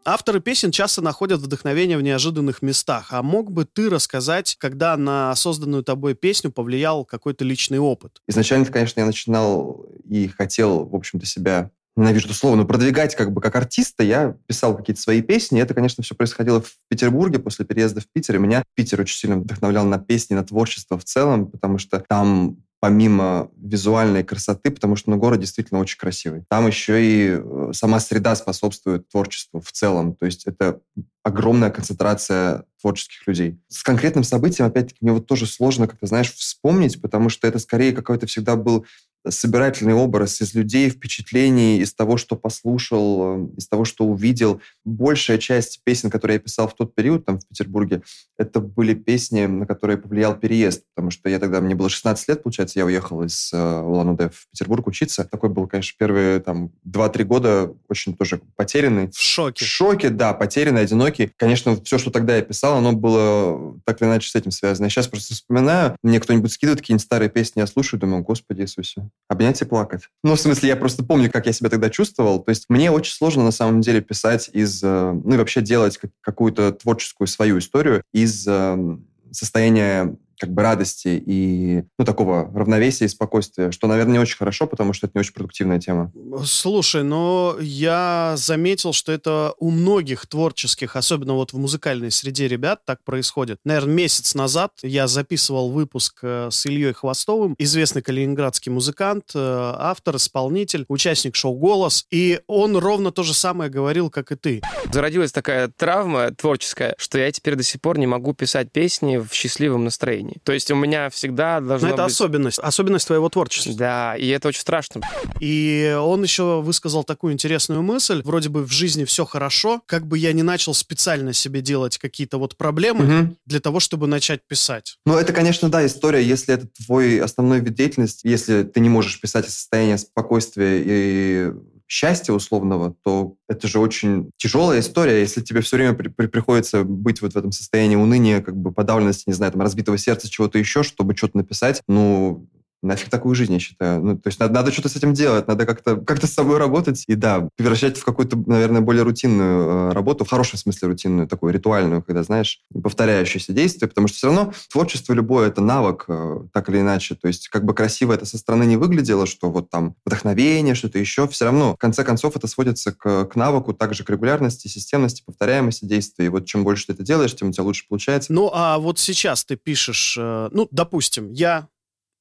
Авторы 0.04 0.40
песен 0.40 0.70
часто 0.70 1.02
находят 1.02 1.40
вдохновение 1.40 1.98
в 1.98 2.02
неожиданных 2.02 2.62
местах. 2.62 3.08
А 3.10 3.22
мог 3.22 3.52
бы 3.52 3.66
ты 3.66 3.90
рассказать, 3.90 4.56
когда 4.58 4.96
на 4.96 5.34
созданную 5.36 5.84
тобой 5.84 6.14
песню 6.14 6.50
повлиял 6.50 7.04
какой-то 7.04 7.44
личный 7.44 7.78
опыт? 7.78 8.22
Изначально, 8.26 8.64
конечно, 8.66 9.00
я 9.00 9.06
начинал 9.06 9.86
и 10.08 10.28
хотел, 10.28 10.86
в 10.86 10.96
общем-то, 10.96 11.26
себя 11.26 11.70
ненавижу 11.96 12.26
это 12.26 12.34
слово, 12.34 12.56
но 12.56 12.64
продвигать 12.64 13.14
как 13.14 13.32
бы 13.32 13.42
как 13.42 13.56
артиста. 13.56 14.02
Я 14.02 14.36
писал 14.46 14.76
какие-то 14.76 15.02
свои 15.02 15.20
песни. 15.20 15.60
Это, 15.60 15.74
конечно, 15.74 16.02
все 16.02 16.14
происходило 16.14 16.62
в 16.62 16.72
Петербурге 16.88 17.38
после 17.38 17.66
переезда 17.66 18.00
в 18.00 18.06
Питер. 18.10 18.36
И 18.36 18.38
меня 18.38 18.64
Питер 18.74 19.00
очень 19.02 19.18
сильно 19.18 19.36
вдохновлял 19.36 19.84
на 19.84 19.98
песни, 19.98 20.34
на 20.34 20.44
творчество 20.44 20.98
в 20.98 21.04
целом, 21.04 21.48
потому 21.48 21.76
что 21.78 22.00
там 22.00 22.56
помимо 22.80 23.50
визуальной 23.56 24.24
красоты, 24.24 24.70
потому 24.70 24.96
что 24.96 25.10
ну, 25.10 25.18
город 25.18 25.40
действительно 25.40 25.80
очень 25.80 25.98
красивый. 25.98 26.44
Там 26.48 26.66
еще 26.66 27.04
и 27.04 27.38
э, 27.38 27.70
сама 27.74 28.00
среда 28.00 28.34
способствует 28.34 29.06
творчеству 29.08 29.60
в 29.60 29.70
целом. 29.70 30.16
То 30.16 30.24
есть 30.24 30.46
это 30.46 30.80
огромная 31.22 31.70
концентрация 31.70 32.64
творческих 32.80 33.26
людей. 33.26 33.60
С 33.68 33.82
конкретным 33.82 34.24
событием, 34.24 34.66
опять-таки, 34.66 34.98
мне 35.02 35.12
вот 35.12 35.26
тоже 35.26 35.46
сложно 35.46 35.86
как-то, 35.86 36.06
знаешь, 36.06 36.32
вспомнить, 36.32 37.00
потому 37.02 37.28
что 37.28 37.46
это 37.46 37.58
скорее 37.58 37.92
какой-то 37.92 38.26
всегда 38.26 38.56
был 38.56 38.86
собирательный 39.28 39.94
образ 39.94 40.40
из 40.40 40.54
людей, 40.54 40.88
впечатлений, 40.88 41.78
из 41.78 41.94
того, 41.94 42.16
что 42.16 42.36
послушал, 42.36 43.38
э, 43.38 43.48
из 43.58 43.68
того, 43.68 43.84
что 43.84 44.04
увидел. 44.04 44.60
Большая 44.84 45.38
часть 45.38 45.80
песен, 45.84 46.10
которые 46.10 46.36
я 46.36 46.40
писал 46.40 46.68
в 46.68 46.74
тот 46.74 46.94
период 46.94 47.24
там 47.24 47.38
в 47.38 47.46
Петербурге, 47.46 48.02
это 48.38 48.60
были 48.60 48.94
песни, 48.94 49.46
на 49.46 49.66
которые 49.66 49.98
повлиял 49.98 50.36
переезд, 50.36 50.84
потому 50.94 51.10
что 51.10 51.28
я 51.28 51.38
тогда, 51.38 51.60
мне 51.60 51.74
было 51.74 51.90
16 51.90 52.28
лет, 52.28 52.42
получается, 52.42 52.78
я 52.78 52.86
уехал 52.86 53.22
из 53.22 53.52
э, 53.52 53.80
Улан-Удэ 53.80 54.30
в 54.30 54.48
Петербург 54.50 54.86
учиться. 54.86 55.24
Такой 55.24 55.50
был, 55.50 55.66
конечно, 55.66 55.94
первые 55.98 56.40
там 56.40 56.70
2-3 56.88 57.24
года 57.24 57.74
очень 57.88 58.16
тоже 58.16 58.40
потерянный. 58.56 59.10
В 59.10 59.20
шоке. 59.20 59.64
В 59.64 59.68
шоке, 59.68 60.08
да, 60.10 60.32
потерянный, 60.32 60.82
одинокий. 60.82 61.30
Конечно, 61.36 61.76
все, 61.84 61.98
что 61.98 62.10
тогда 62.10 62.36
я 62.36 62.42
писал, 62.42 62.78
оно 62.78 62.92
было 62.92 63.78
так 63.84 64.00
или 64.00 64.08
иначе 64.08 64.30
с 64.30 64.34
этим 64.34 64.50
связано. 64.50 64.86
Я 64.86 64.90
сейчас 64.90 65.08
просто 65.08 65.34
вспоминаю, 65.34 65.96
мне 66.02 66.20
кто-нибудь 66.20 66.52
скидывает 66.52 66.80
какие-нибудь 66.80 67.04
старые 67.04 67.28
песни, 67.28 67.60
я 67.60 67.66
слушаю, 67.66 68.00
думаю, 68.00 68.22
господи 68.22 68.62
Иисусе, 68.62 69.09
обнять 69.28 69.62
и 69.62 69.64
плакать. 69.64 70.02
Ну, 70.24 70.34
в 70.34 70.40
смысле, 70.40 70.70
я 70.70 70.76
просто 70.76 71.04
помню, 71.04 71.30
как 71.30 71.46
я 71.46 71.52
себя 71.52 71.70
тогда 71.70 71.88
чувствовал. 71.88 72.40
То 72.40 72.50
есть 72.50 72.66
мне 72.68 72.90
очень 72.90 73.12
сложно 73.14 73.44
на 73.44 73.52
самом 73.52 73.80
деле 73.80 74.00
писать 74.00 74.50
из... 74.52 74.82
э, 74.82 75.12
Ну 75.12 75.34
и 75.34 75.36
вообще 75.36 75.60
делать 75.60 75.98
как- 75.98 76.10
какую-то 76.20 76.72
творческую 76.72 77.28
свою 77.28 77.58
историю 77.58 78.02
из 78.12 78.44
э, 78.48 78.96
состояния 79.30 80.16
как 80.40 80.52
бы 80.52 80.62
радости 80.62 81.22
и 81.24 81.84
ну, 81.98 82.04
такого 82.04 82.50
равновесия 82.54 83.04
и 83.04 83.08
спокойствия, 83.08 83.70
что, 83.70 83.86
наверное, 83.86 84.14
не 84.14 84.18
очень 84.18 84.38
хорошо, 84.38 84.66
потому 84.66 84.94
что 84.94 85.06
это 85.06 85.12
не 85.16 85.20
очень 85.20 85.34
продуктивная 85.34 85.78
тема. 85.78 86.10
Слушай, 86.44 87.04
но 87.04 87.56
я 87.60 88.34
заметил, 88.36 88.94
что 88.94 89.12
это 89.12 89.52
у 89.58 89.70
многих 89.70 90.26
творческих, 90.26 90.96
особенно 90.96 91.34
вот 91.34 91.52
в 91.52 91.58
музыкальной 91.58 92.10
среде 92.10 92.48
ребят, 92.48 92.84
так 92.86 93.04
происходит. 93.04 93.58
Наверное, 93.64 93.94
месяц 93.94 94.34
назад 94.34 94.72
я 94.82 95.06
записывал 95.06 95.70
выпуск 95.70 96.20
э, 96.22 96.48
с 96.50 96.64
Ильей 96.64 96.94
Хвостовым, 96.94 97.54
известный 97.58 98.00
калининградский 98.00 98.72
музыкант, 98.72 99.32
э, 99.34 99.38
автор, 99.38 100.16
исполнитель, 100.16 100.86
участник 100.88 101.36
шоу 101.36 101.54
«Голос», 101.54 102.06
и 102.10 102.40
он 102.46 102.76
ровно 102.76 103.12
то 103.12 103.22
же 103.22 103.34
самое 103.34 103.70
говорил, 103.70 104.08
как 104.08 104.32
и 104.32 104.36
ты. 104.36 104.62
Зародилась 104.90 105.32
такая 105.32 105.68
травма 105.68 106.30
творческая, 106.30 106.94
что 106.96 107.18
я 107.18 107.30
теперь 107.30 107.56
до 107.56 107.62
сих 107.62 107.80
пор 107.80 107.98
не 107.98 108.06
могу 108.06 108.32
писать 108.32 108.72
песни 108.72 109.18
в 109.18 109.32
счастливом 109.32 109.84
настроении. 109.84 110.29
То 110.44 110.52
есть 110.52 110.70
у 110.70 110.74
меня 110.76 111.10
всегда 111.10 111.60
Но 111.60 111.68
должно 111.68 111.88
это 111.88 112.04
быть... 112.04 112.12
особенность, 112.12 112.58
особенность 112.58 113.06
твоего 113.06 113.28
творчества. 113.28 113.74
Да, 113.74 114.16
и 114.16 114.28
это 114.28 114.48
очень 114.48 114.60
страшно. 114.60 115.00
И 115.40 115.96
он 116.00 116.22
еще 116.22 116.60
высказал 116.60 117.04
такую 117.04 117.32
интересную 117.32 117.82
мысль. 117.82 118.22
Вроде 118.24 118.48
бы 118.48 118.64
в 118.64 118.70
жизни 118.72 119.04
все 119.04 119.24
хорошо, 119.24 119.82
как 119.86 120.06
бы 120.06 120.18
я 120.18 120.32
не 120.32 120.42
начал 120.42 120.74
специально 120.74 121.32
себе 121.32 121.60
делать 121.60 121.98
какие-то 121.98 122.38
вот 122.38 122.56
проблемы 122.56 123.04
Мгм. 123.04 123.36
для 123.46 123.60
того, 123.60 123.80
чтобы 123.80 124.06
начать 124.06 124.40
писать. 124.46 124.98
Ну, 125.06 125.16
это, 125.16 125.32
конечно, 125.32 125.68
да, 125.68 125.84
история, 125.86 126.22
если 126.22 126.54
это 126.54 126.66
твой 126.84 127.18
основной 127.20 127.60
вид 127.60 127.74
деятельности, 127.74 128.26
если 128.26 128.62
ты 128.62 128.80
не 128.80 128.88
можешь 128.88 129.20
писать 129.20 129.46
из 129.46 129.54
состояния 129.54 129.98
спокойствия 129.98 130.82
и 130.84 131.52
счастья 131.90 132.32
условного, 132.32 132.94
то 133.02 133.34
это 133.48 133.66
же 133.66 133.80
очень 133.80 134.30
тяжелая 134.36 134.78
история, 134.78 135.18
если 135.20 135.40
тебе 135.40 135.60
все 135.60 135.76
время 135.76 135.92
при- 135.94 136.08
при- 136.08 136.28
приходится 136.28 136.84
быть 136.84 137.20
вот 137.20 137.32
в 137.32 137.36
этом 137.36 137.50
состоянии 137.50 137.96
уныния, 137.96 138.40
как 138.40 138.56
бы 138.56 138.70
подавленности, 138.70 139.24
не 139.26 139.32
знаю, 139.32 139.50
там, 139.50 139.60
разбитого 139.60 139.98
сердца, 139.98 140.30
чего-то 140.30 140.56
еще, 140.56 140.84
чтобы 140.84 141.16
что-то 141.16 141.38
написать, 141.38 141.82
ну, 141.88 142.46
нафиг 142.82 143.10
такую 143.10 143.34
жизнь, 143.34 143.52
я 143.52 143.58
считаю. 143.58 144.02
Ну, 144.02 144.16
то 144.16 144.28
есть 144.28 144.38
надо, 144.40 144.54
надо 144.54 144.72
что-то 144.72 144.88
с 144.88 144.96
этим 144.96 145.12
делать, 145.12 145.48
надо 145.48 145.66
как-то 145.66 145.96
как 145.96 146.24
с 146.24 146.32
собой 146.32 146.58
работать 146.58 147.04
и, 147.06 147.14
да, 147.14 147.48
превращать 147.56 147.98
в 147.98 148.04
какую-то, 148.04 148.36
наверное, 148.46 148.80
более 148.80 149.02
рутинную 149.02 149.90
э, 149.90 149.92
работу, 149.92 150.24
в 150.24 150.30
хорошем 150.30 150.58
смысле 150.58 150.88
рутинную, 150.88 151.28
такую 151.28 151.52
ритуальную, 151.52 152.02
когда, 152.02 152.22
знаешь, 152.22 152.60
повторяющееся 152.82 153.52
действие, 153.52 153.88
потому 153.88 154.08
что 154.08 154.16
все 154.16 154.26
равно 154.28 154.52
творчество 154.70 155.12
любое— 155.12 155.48
это 155.48 155.60
навык, 155.60 156.04
э, 156.08 156.40
так 156.52 156.68
или 156.68 156.80
иначе. 156.80 157.14
То 157.14 157.28
есть 157.28 157.48
как 157.48 157.64
бы 157.64 157.74
красиво 157.74 158.12
это 158.12 158.26
со 158.26 158.38
стороны 158.38 158.64
не 158.64 158.76
выглядело, 158.76 159.26
что 159.26 159.50
вот 159.50 159.70
там 159.70 159.94
вдохновение, 160.04 160.74
что-то 160.74 160.98
еще, 160.98 161.28
все 161.28 161.46
равно, 161.46 161.74
в 161.74 161.78
конце 161.78 162.04
концов, 162.04 162.36
это 162.36 162.46
сводится 162.46 162.92
к, 162.92 163.26
к 163.26 163.36
навыку, 163.36 163.72
также 163.72 164.04
к 164.04 164.10
регулярности, 164.10 164.68
системности, 164.68 165.22
повторяемости 165.24 165.84
действий. 165.84 166.26
И 166.26 166.28
вот 166.28 166.46
чем 166.46 166.64
больше 166.64 166.86
ты 166.86 166.92
это 166.92 167.02
делаешь, 167.02 167.34
тем 167.34 167.48
у 167.48 167.52
тебя 167.52 167.64
лучше 167.64 167.84
получается. 167.88 168.32
Ну, 168.32 168.50
а 168.52 168.78
вот 168.78 168.98
сейчас 168.98 169.44
ты 169.44 169.56
пишешь, 169.56 170.16
э, 170.18 170.48
ну, 170.52 170.68
допустим, 170.70 171.30
я, 171.32 171.68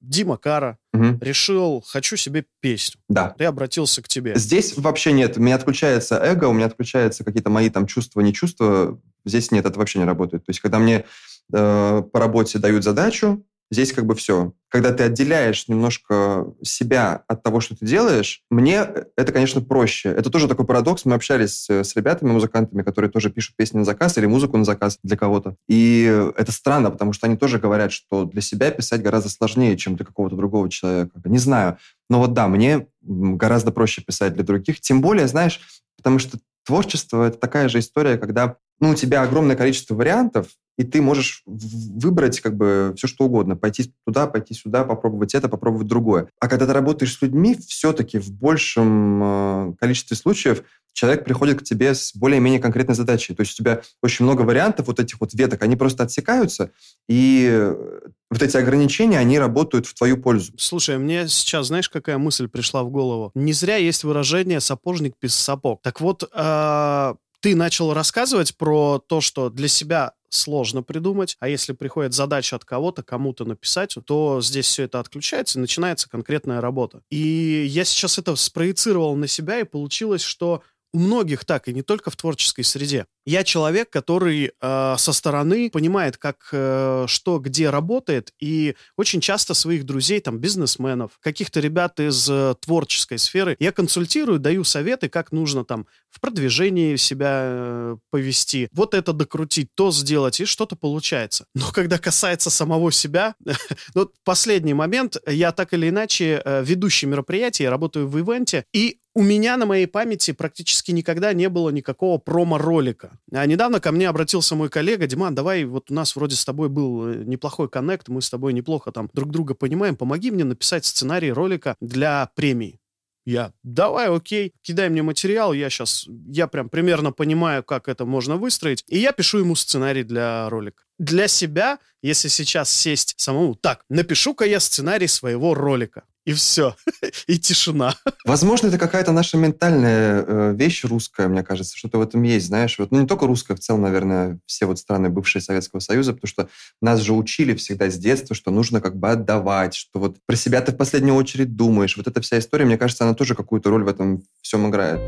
Дима 0.02 0.38
Кара, 0.38 0.78
Мгм. 0.94 1.20
решил, 1.22 1.84
хочу 1.86 2.16
себе 2.18 2.46
песню. 2.62 3.00
Да. 3.10 3.36
Я 3.40 3.50
обратился 3.50 4.02
к 4.02 4.08
тебе. 4.08 4.34
Здесь 4.36 4.78
вообще 4.78 5.12
нет. 5.12 5.38
У 5.38 5.42
меня 5.42 5.56
отключается 5.56 6.18
эго, 6.18 6.46
у 6.46 6.54
меня 6.54 6.66
отключаются 6.68 7.24
какие-то 7.24 7.50
мои 7.50 7.70
там 7.70 7.86
чувства, 7.86 8.22
не 8.22 8.34
чувства. 8.34 9.00
Здесь 9.26 9.52
нет, 9.52 9.66
это 9.66 9.78
вообще 9.78 10.00
не 10.00 10.06
работает. 10.06 10.46
То 10.46 10.50
есть, 10.52 10.62
когда 10.62 10.80
мне 10.80 11.06
э, 11.54 12.04
по 12.12 12.20
работе 12.20 12.60
дают 12.60 12.84
задачу, 12.84 13.46
здесь 13.72 13.94
как 13.94 14.06
бы 14.06 14.16
все. 14.16 14.54
Когда 14.70 14.94
ты 14.94 15.04
отделяешь 15.04 15.68
немножко 15.68 16.54
себя 16.64 17.24
от 17.28 17.44
того, 17.44 17.60
что 17.60 17.76
ты 17.76 17.86
делаешь, 17.86 18.44
мне 18.50 18.88
это, 19.18 19.32
конечно, 19.32 19.62
проще. 19.62 20.10
Это 20.10 20.30
тоже 20.30 20.48
такой 20.48 20.66
парадокс. 20.66 21.06
Мы 21.06 21.16
общались 21.16 21.70
э, 21.70 21.84
с 21.84 21.96
ребятами, 21.96 22.32
музыкантами, 22.32 22.84
которые 22.84 23.10
тоже 23.10 23.30
пишут 23.30 23.56
песни 23.56 23.80
на 23.80 23.86
заказ 23.86 24.18
или 24.18 24.26
музыку 24.26 24.58
на 24.58 24.66
заказ 24.66 25.00
для 25.04 25.18
кого-то. 25.18 25.56
И 25.68 26.04
это 26.38 26.52
странно, 26.52 26.92
потому 26.92 27.14
что 27.14 27.28
они 27.28 27.36
тоже 27.36 27.60
говорят, 27.60 27.92
что 27.92 28.26
для 28.26 28.42
себя 28.42 28.72
писать 28.72 29.02
гораздо 29.02 29.30
сложнее, 29.30 29.78
чем 29.78 29.96
для 29.96 30.06
какого-то 30.06 30.36
другого 30.36 30.70
человека. 30.70 31.20
Не 31.26 31.40
знаю. 31.40 31.78
Но 32.10 32.20
вот 32.20 32.34
да, 32.34 32.48
мне 32.48 32.88
гораздо 33.02 33.72
проще 33.72 34.02
писать 34.02 34.34
для 34.34 34.44
других. 34.44 34.82
Тем 34.82 35.02
более, 35.02 35.28
знаешь, 35.28 35.62
потому 35.98 36.20
что 36.20 36.38
творчество— 36.66 37.24
это 37.28 37.38
такая 37.38 37.70
же 37.70 37.80
история, 37.80 38.18
когда 38.18 38.58
ну, 38.80 38.92
у 38.92 38.96
тебя 38.96 39.24
огромное 39.24 39.56
количество 39.56 39.96
вариантов, 39.96 40.48
и 40.80 40.86
ты 40.86 41.02
можешь 41.02 41.44
выбрать 41.46 42.40
как 42.40 42.56
бы 42.56 42.94
все, 42.96 43.06
что 43.08 43.26
угодно. 43.26 43.58
Пойти 43.58 43.94
туда, 44.06 44.28
пойти 44.28 44.54
сюда, 44.54 44.86
попробовать 44.86 45.36
это, 45.36 45.50
попробовать 45.50 45.88
другое. 45.88 46.30
А 46.40 46.48
когда 46.48 46.66
ты 46.66 46.72
работаешь 46.72 47.18
с 47.18 47.22
людьми, 47.22 47.58
все-таки 47.68 48.18
в 48.18 48.32
большем 48.32 49.22
э, 49.22 49.74
количестве 49.78 50.16
случаев 50.16 50.64
человек 50.94 51.26
приходит 51.26 51.60
к 51.60 51.64
тебе 51.66 51.94
с 51.94 52.16
более-менее 52.16 52.62
конкретной 52.62 52.96
задачей. 52.96 53.36
То 53.36 53.42
есть 53.42 53.60
у 53.60 53.64
тебя 53.64 53.82
очень 54.02 54.24
много 54.24 54.44
вариантов 54.44 54.88
вот 54.88 55.02
этих 55.02 55.20
вот 55.20 55.34
веток, 55.34 55.62
они 55.64 55.76
просто 55.76 56.04
отсекаются, 56.04 56.72
и 57.10 57.50
э, 57.52 58.00
вот 58.32 58.42
эти 58.42 58.56
ограничения, 58.56 59.20
они 59.20 59.38
работают 59.38 59.86
в 59.86 59.94
твою 59.94 60.16
пользу. 60.16 60.54
Слушай, 60.58 60.98
мне 60.98 61.28
сейчас, 61.28 61.68
знаешь, 61.68 61.90
какая 61.90 62.18
мысль 62.18 62.48
пришла 62.48 62.84
в 62.84 62.90
голову? 62.90 63.32
Не 63.36 63.52
зря 63.52 63.76
есть 63.76 64.06
выражение 64.06 64.62
«сапожник 64.62 65.16
без 65.22 65.36
сапог». 65.36 65.82
Так 65.82 66.00
вот, 66.00 66.24
а, 66.32 67.16
ты 67.42 67.56
начал 67.56 67.94
рассказывать 67.94 68.56
про 68.56 69.00
то, 69.00 69.22
что 69.22 69.50
для 69.50 69.68
себя 69.68 70.14
сложно 70.30 70.84
придумать, 70.84 71.36
а 71.40 71.50
если 71.50 71.74
приходит 71.74 72.14
задача 72.14 72.56
от 72.56 72.66
кого-то, 72.66 73.04
кому-то 73.04 73.46
написать, 73.46 73.96
то 74.06 74.42
здесь 74.42 74.68
все 74.68 74.84
это 74.84 75.00
отключается, 75.00 75.60
и 75.60 75.62
начинается 75.62 76.10
конкретная 76.10 76.62
работа. 76.62 77.02
И 77.10 77.66
я 77.68 77.84
сейчас 77.86 78.18
это 78.18 78.36
спроецировал 78.36 79.16
на 79.16 79.28
себя, 79.28 79.60
и 79.60 79.64
получилось, 79.64 80.22
что 80.22 80.64
у 80.94 81.00
многих 81.00 81.46
так, 81.46 81.68
и 81.68 81.74
не 81.74 81.82
только 81.82 82.10
в 82.10 82.16
творческой 82.16 82.64
среде. 82.64 83.06
Я 83.26 83.44
человек, 83.44 83.90
который 83.90 84.52
э, 84.60 84.96
со 84.98 85.14
стороны 85.14 85.70
понимает, 85.70 86.18
как 86.18 86.50
э, 86.52 87.06
что 87.08 87.40
где 87.40 87.70
работает, 87.70 88.34
и 88.40 88.76
очень 88.98 89.22
часто 89.22 89.54
своих 89.54 89.86
друзей, 89.86 90.20
там, 90.20 90.40
бизнесменов, 90.40 91.12
каких-то 91.22 91.60
ребят 91.60 92.00
из 92.00 92.28
э, 92.30 92.56
творческой 92.60 93.20
сферы, 93.20 93.56
я 93.60 93.72
консультирую, 93.72 94.40
даю 94.40 94.64
советы, 94.64 95.10
как 95.10 95.32
нужно 95.32 95.64
там 95.64 95.86
в 96.10 96.20
продвижении 96.20 96.96
себя 96.96 97.42
э, 97.44 97.98
повести, 98.10 98.70
вот 98.72 98.94
это 98.96 99.14
докрутить, 99.14 99.70
то 99.76 99.92
сделать, 99.92 100.40
и 100.40 100.46
что-то 100.46 100.76
получается. 100.76 101.46
Но 101.54 101.72
когда 101.72 102.00
касается 102.00 102.50
самого 102.50 102.92
себя, 102.92 103.36
ну, 103.94 104.10
последний 104.24 104.74
момент, 104.74 105.18
я 105.28 105.52
так 105.52 105.74
или 105.74 105.90
иначе 105.90 106.42
э, 106.44 106.64
ведущий 106.64 107.06
мероприятия, 107.06 107.66
я 107.66 107.70
работаю 107.70 108.08
в 108.08 108.20
ивенте, 108.20 108.66
и 108.74 109.00
у 109.16 109.24
меня 109.24 109.58
на 109.58 109.66
моей 109.66 109.88
памяти 109.88 110.32
практически 110.32 110.92
никогда 110.92 111.34
не 111.34 111.50
было 111.50 111.70
никакого 111.70 112.18
промо-ролика. 112.18 113.20
А 113.32 113.46
недавно 113.46 113.80
ко 113.80 113.92
мне 113.92 114.08
обратился 114.08 114.56
мой 114.56 114.70
коллега, 114.70 115.08
Диман, 115.08 115.36
давай, 115.36 115.64
вот 115.66 115.90
у 115.90 115.94
нас 115.94 116.16
вроде 116.16 116.36
с 116.36 116.46
тобой 116.46 116.70
был 116.70 117.08
э, 117.08 117.24
неплохой 117.26 117.70
коннект, 117.70 118.08
мы 118.08 118.22
с 118.22 118.30
тобой 118.30 118.54
неплохо 118.54 118.92
там 118.92 119.10
друг 119.14 119.32
друга 119.32 119.56
понимаем, 119.56 119.96
помоги 119.96 120.32
мне 120.32 120.44
написать 120.44 120.86
сценарий 120.86 121.32
ролика 121.32 121.76
для 121.82 122.30
премии. 122.36 122.80
Я, 123.26 123.54
давай, 123.64 124.08
окей, 124.08 124.54
кидай 124.62 124.90
мне 124.90 125.04
материал, 125.04 125.54
я 125.54 125.70
сейчас, 125.70 126.08
я 126.28 126.48
прям 126.48 126.70
примерно 126.70 127.12
понимаю, 127.12 127.64
как 127.64 127.88
это 127.88 128.06
можно 128.06 128.38
выстроить, 128.38 128.84
и 128.88 128.98
я 128.98 129.12
пишу 129.12 129.40
ему 129.40 129.56
сценарий 129.56 130.04
для 130.04 130.50
ролика. 130.50 130.84
Для 130.98 131.28
себя, 131.28 131.80
если 132.02 132.28
сейчас 132.28 132.72
сесть 132.72 133.14
самому, 133.18 133.56
так, 133.56 133.84
напишу-ка 133.90 134.46
я 134.46 134.60
сценарий 134.60 135.08
своего 135.08 135.54
ролика 135.54 136.04
и 136.26 136.34
все. 136.34 136.76
и 137.28 137.40
тишина. 137.40 137.96
Возможно, 138.26 138.68
это 138.68 138.78
какая-то 138.78 139.12
наша 139.12 139.38
ментальная 139.38 140.24
э, 140.26 140.54
вещь 140.56 140.84
русская, 140.84 141.28
мне 141.28 141.44
кажется, 141.44 141.78
что-то 141.78 141.98
в 141.98 142.02
этом 142.02 142.22
есть, 142.24 142.48
знаешь. 142.48 142.78
Вот, 142.78 142.92
ну, 142.92 143.02
не 143.02 143.08
только 143.08 143.26
русская, 143.26 143.56
в 143.56 143.60
целом, 143.60 143.82
наверное, 143.82 144.40
все 144.46 144.66
вот 144.66 144.80
страны 144.80 145.10
бывшие 145.10 145.42
Советского 145.42 145.80
Союза, 145.80 146.14
потому 146.14 146.28
что 146.30 146.50
нас 146.82 147.00
же 147.00 147.14
учили 147.14 147.56
всегда 147.56 147.90
с 147.90 147.98
детства, 147.98 148.36
что 148.36 148.52
нужно 148.52 148.82
как 148.82 148.98
бы 148.98 149.10
отдавать, 149.10 149.74
что 149.74 150.00
вот 150.00 150.18
про 150.26 150.36
себя 150.36 150.62
ты 150.62 150.72
в 150.72 150.78
последнюю 150.78 151.16
очередь 151.16 151.56
думаешь. 151.56 151.98
Вот 151.98 152.08
эта 152.08 152.22
вся 152.22 152.40
история, 152.40 152.66
мне 152.66 152.78
кажется, 152.78 153.06
она 153.06 153.14
тоже 153.14 153.36
какую-то 153.36 153.70
роль 153.70 153.84
в 153.84 153.88
этом 153.88 154.24
всем 154.42 154.70
играет. 154.70 155.00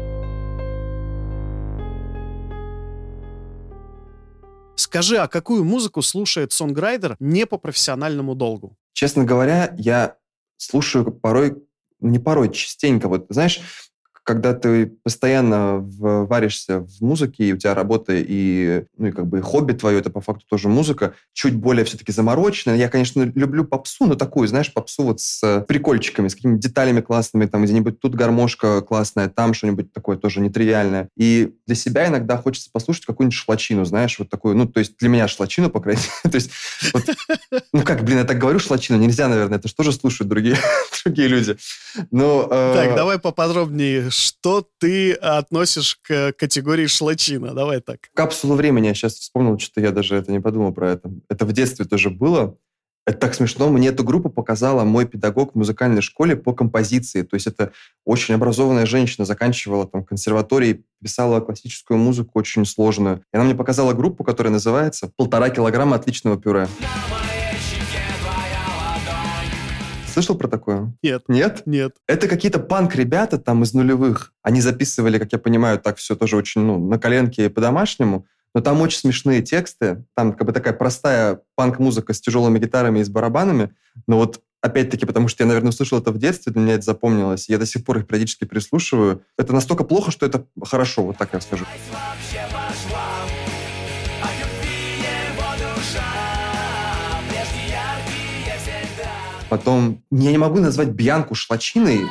Скажи, 4.75 5.17
а 5.17 5.27
какую 5.27 5.63
музыку 5.63 6.01
слушает 6.01 6.51
songwriter 6.51 7.15
не 7.19 7.45
по 7.45 7.57
профессиональному 7.57 8.35
долгу? 8.35 8.75
Честно 8.93 9.23
говоря, 9.23 9.73
я 9.77 10.17
слушаю 10.61 11.11
порой, 11.11 11.57
не 11.99 12.19
порой, 12.19 12.51
частенько. 12.51 13.07
Вот, 13.07 13.25
знаешь, 13.29 13.61
когда 14.23 14.53
ты 14.53 14.85
постоянно 15.03 15.79
варишься 15.79 16.81
в 16.81 17.01
музыке, 17.01 17.45
и 17.45 17.53
у 17.53 17.57
тебя 17.57 17.73
работа 17.73 18.13
и, 18.15 18.83
ну, 18.97 19.07
и 19.07 19.11
как 19.11 19.27
бы 19.27 19.41
хобби 19.41 19.73
твое, 19.73 19.99
это 19.99 20.09
по 20.09 20.21
факту 20.21 20.45
тоже 20.47 20.69
музыка, 20.69 21.15
чуть 21.33 21.55
более 21.55 21.85
все-таки 21.85 22.11
замороченная. 22.11 22.77
Я, 22.77 22.87
конечно, 22.87 23.23
люблю 23.23 23.65
попсу, 23.65 24.05
но 24.05 24.15
такую, 24.15 24.47
знаешь, 24.47 24.71
попсу 24.71 25.03
вот 25.03 25.21
с 25.21 25.65
прикольчиками, 25.67 26.27
с 26.27 26.35
какими-то 26.35 26.61
деталями 26.61 27.01
классными, 27.01 27.45
там 27.45 27.63
где-нибудь 27.63 27.99
тут 27.99 28.15
гармошка 28.15 28.81
классная, 28.81 29.27
там 29.27 29.53
что-нибудь 29.53 29.91
такое 29.91 30.17
тоже 30.17 30.39
нетривиальное. 30.39 31.09
И 31.17 31.53
для 31.65 31.75
себя 31.75 32.07
иногда 32.07 32.37
хочется 32.37 32.69
послушать 32.71 33.05
какую-нибудь 33.05 33.35
шлачину, 33.35 33.85
знаешь, 33.85 34.19
вот 34.19 34.29
такую, 34.29 34.55
ну, 34.55 34.67
то 34.67 34.79
есть 34.79 34.97
для 34.97 35.09
меня 35.09 35.27
шлачину, 35.27 35.69
по 35.69 35.79
крайней 35.79 36.01
мере. 36.01 36.11
то 36.31 36.35
есть, 36.35 36.51
вот, 36.93 37.03
ну 37.73 37.81
как, 37.83 38.03
блин, 38.03 38.19
я 38.19 38.23
так 38.23 38.37
говорю 38.37 38.59
шлачину, 38.59 38.99
нельзя, 38.99 39.27
наверное, 39.27 39.57
это 39.57 39.67
же 39.67 39.73
тоже 39.73 39.91
слушают 39.91 40.29
другие, 40.29 40.57
другие 41.03 41.27
люди. 41.27 41.57
Но, 42.11 42.47
э... 42.49 42.73
Так, 42.75 42.95
давай 42.95 43.17
поподробнее 43.17 44.10
что 44.11 44.67
ты 44.79 45.13
относишь 45.13 45.97
к 46.01 46.33
категории 46.33 46.87
шлачина? 46.87 47.53
Давай 47.53 47.81
так. 47.81 48.09
Капсулу 48.13 48.55
времени. 48.55 48.87
Я 48.87 48.93
сейчас 48.93 49.13
вспомнил, 49.15 49.57
что 49.59 49.81
я 49.81 49.91
даже 49.91 50.15
это 50.15 50.31
не 50.31 50.39
подумал 50.39 50.73
про 50.73 50.91
это. 50.91 51.11
Это 51.29 51.45
в 51.45 51.53
детстве 51.53 51.85
тоже 51.85 52.09
было. 52.09 52.57
Это 53.07 53.17
так 53.17 53.33
смешно. 53.33 53.69
Мне 53.69 53.87
эту 53.87 54.03
группу 54.03 54.29
показала 54.29 54.83
мой 54.83 55.07
педагог 55.07 55.53
в 55.53 55.57
музыкальной 55.57 56.01
школе 56.01 56.35
по 56.35 56.53
композиции. 56.53 57.23
То 57.23 57.35
есть 57.35 57.47
это 57.47 57.71
очень 58.05 58.35
образованная 58.35 58.85
женщина, 58.85 59.25
заканчивала 59.25 59.87
там 59.87 60.03
консерватории, 60.03 60.85
писала 61.01 61.39
классическую 61.39 61.97
музыку 61.97 62.37
очень 62.37 62.65
сложную. 62.65 63.23
И 63.33 63.37
она 63.37 63.45
мне 63.45 63.55
показала 63.55 63.93
группу, 63.93 64.23
которая 64.23 64.53
называется 64.53 65.11
«Полтора 65.15 65.49
килограмма 65.49 65.95
отличного 65.95 66.37
пюре». 66.37 66.67
Слышал 70.11 70.35
про 70.35 70.47
такое? 70.47 70.93
Нет. 71.01 71.23
Нет? 71.27 71.63
Нет. 71.65 71.95
Это 72.07 72.27
какие-то 72.27 72.59
панк-ребята 72.59 73.37
там 73.37 73.63
из 73.63 73.73
нулевых. 73.73 74.33
Они 74.43 74.59
записывали, 74.59 75.17
как 75.17 75.31
я 75.31 75.39
понимаю, 75.39 75.79
так 75.79 75.97
все 75.97 76.15
тоже 76.15 76.35
очень, 76.35 76.61
ну, 76.61 76.77
на 76.79 76.99
коленке 76.99 77.49
по-домашнему. 77.49 78.25
Но 78.53 78.61
там 78.61 78.81
очень 78.81 78.99
смешные 78.99 79.41
тексты. 79.41 80.03
Там 80.15 80.33
как 80.33 80.45
бы 80.45 80.53
такая 80.53 80.73
простая 80.73 81.41
панк-музыка 81.55 82.13
с 82.13 82.19
тяжелыми 82.19 82.59
гитарами 82.59 82.99
и 82.99 83.03
с 83.03 83.09
барабанами. 83.09 83.73
Но 84.07 84.17
вот 84.17 84.41
опять-таки, 84.61 85.05
потому 85.05 85.29
что 85.29 85.43
я, 85.43 85.47
наверное, 85.47 85.69
услышал 85.69 85.99
это 85.99 86.11
в 86.11 86.17
детстве, 86.17 86.51
для 86.51 86.61
меня 86.61 86.73
это 86.73 86.83
запомнилось. 86.83 87.47
Я 87.47 87.57
до 87.57 87.65
сих 87.65 87.85
пор 87.85 87.99
их 87.99 88.07
периодически 88.07 88.43
переслушиваю. 88.43 89.23
Это 89.37 89.53
настолько 89.53 89.85
плохо, 89.85 90.11
что 90.11 90.25
это 90.25 90.45
хорошо, 90.63 91.03
вот 91.03 91.17
так 91.17 91.29
я 91.33 91.39
скажу. 91.39 91.65
Потом, 99.51 100.01
я 100.11 100.31
не 100.31 100.37
могу 100.37 100.61
назвать 100.61 100.91
Бьянку 100.91 101.35
шлачиной. 101.35 102.07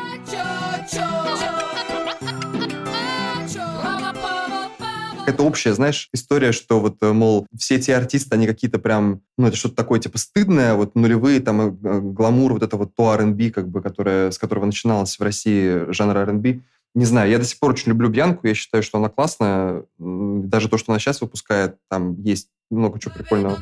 Это 5.26 5.42
общая, 5.42 5.72
знаешь, 5.72 6.10
история, 6.12 6.52
что 6.52 6.80
вот, 6.80 6.98
э, 7.00 7.12
мол, 7.14 7.46
все 7.56 7.76
эти 7.76 7.92
артисты, 7.92 8.34
они 8.34 8.46
какие-то 8.46 8.78
прям, 8.78 9.22
ну, 9.38 9.46
это 9.46 9.56
что-то 9.56 9.74
такое, 9.74 10.00
типа, 10.00 10.18
стыдное, 10.18 10.74
вот, 10.74 10.94
нулевые, 10.94 11.40
там, 11.40 11.60
э, 11.62 12.00
гламур, 12.00 12.52
вот 12.52 12.62
это 12.62 12.76
вот 12.76 12.94
то 12.94 13.14
R&B, 13.14 13.52
как 13.52 13.70
бы, 13.70 13.80
которое, 13.80 14.32
с 14.32 14.36
которого 14.36 14.66
начиналось 14.66 15.18
в 15.18 15.22
России 15.22 15.90
жанр 15.90 16.18
R&B. 16.18 16.60
Не 16.94 17.04
знаю, 17.06 17.30
я 17.30 17.38
до 17.38 17.44
сих 17.44 17.58
пор 17.58 17.70
очень 17.70 17.88
люблю 17.88 18.10
Бьянку, 18.10 18.48
я 18.48 18.54
считаю, 18.54 18.82
что 18.82 18.98
она 18.98 19.08
классная. 19.08 19.84
Даже 19.98 20.68
то, 20.68 20.76
что 20.76 20.92
она 20.92 20.98
сейчас 20.98 21.22
выпускает, 21.22 21.76
там 21.88 22.20
есть 22.20 22.48
много 22.70 23.00
чего 23.00 23.14
прикольного. 23.14 23.60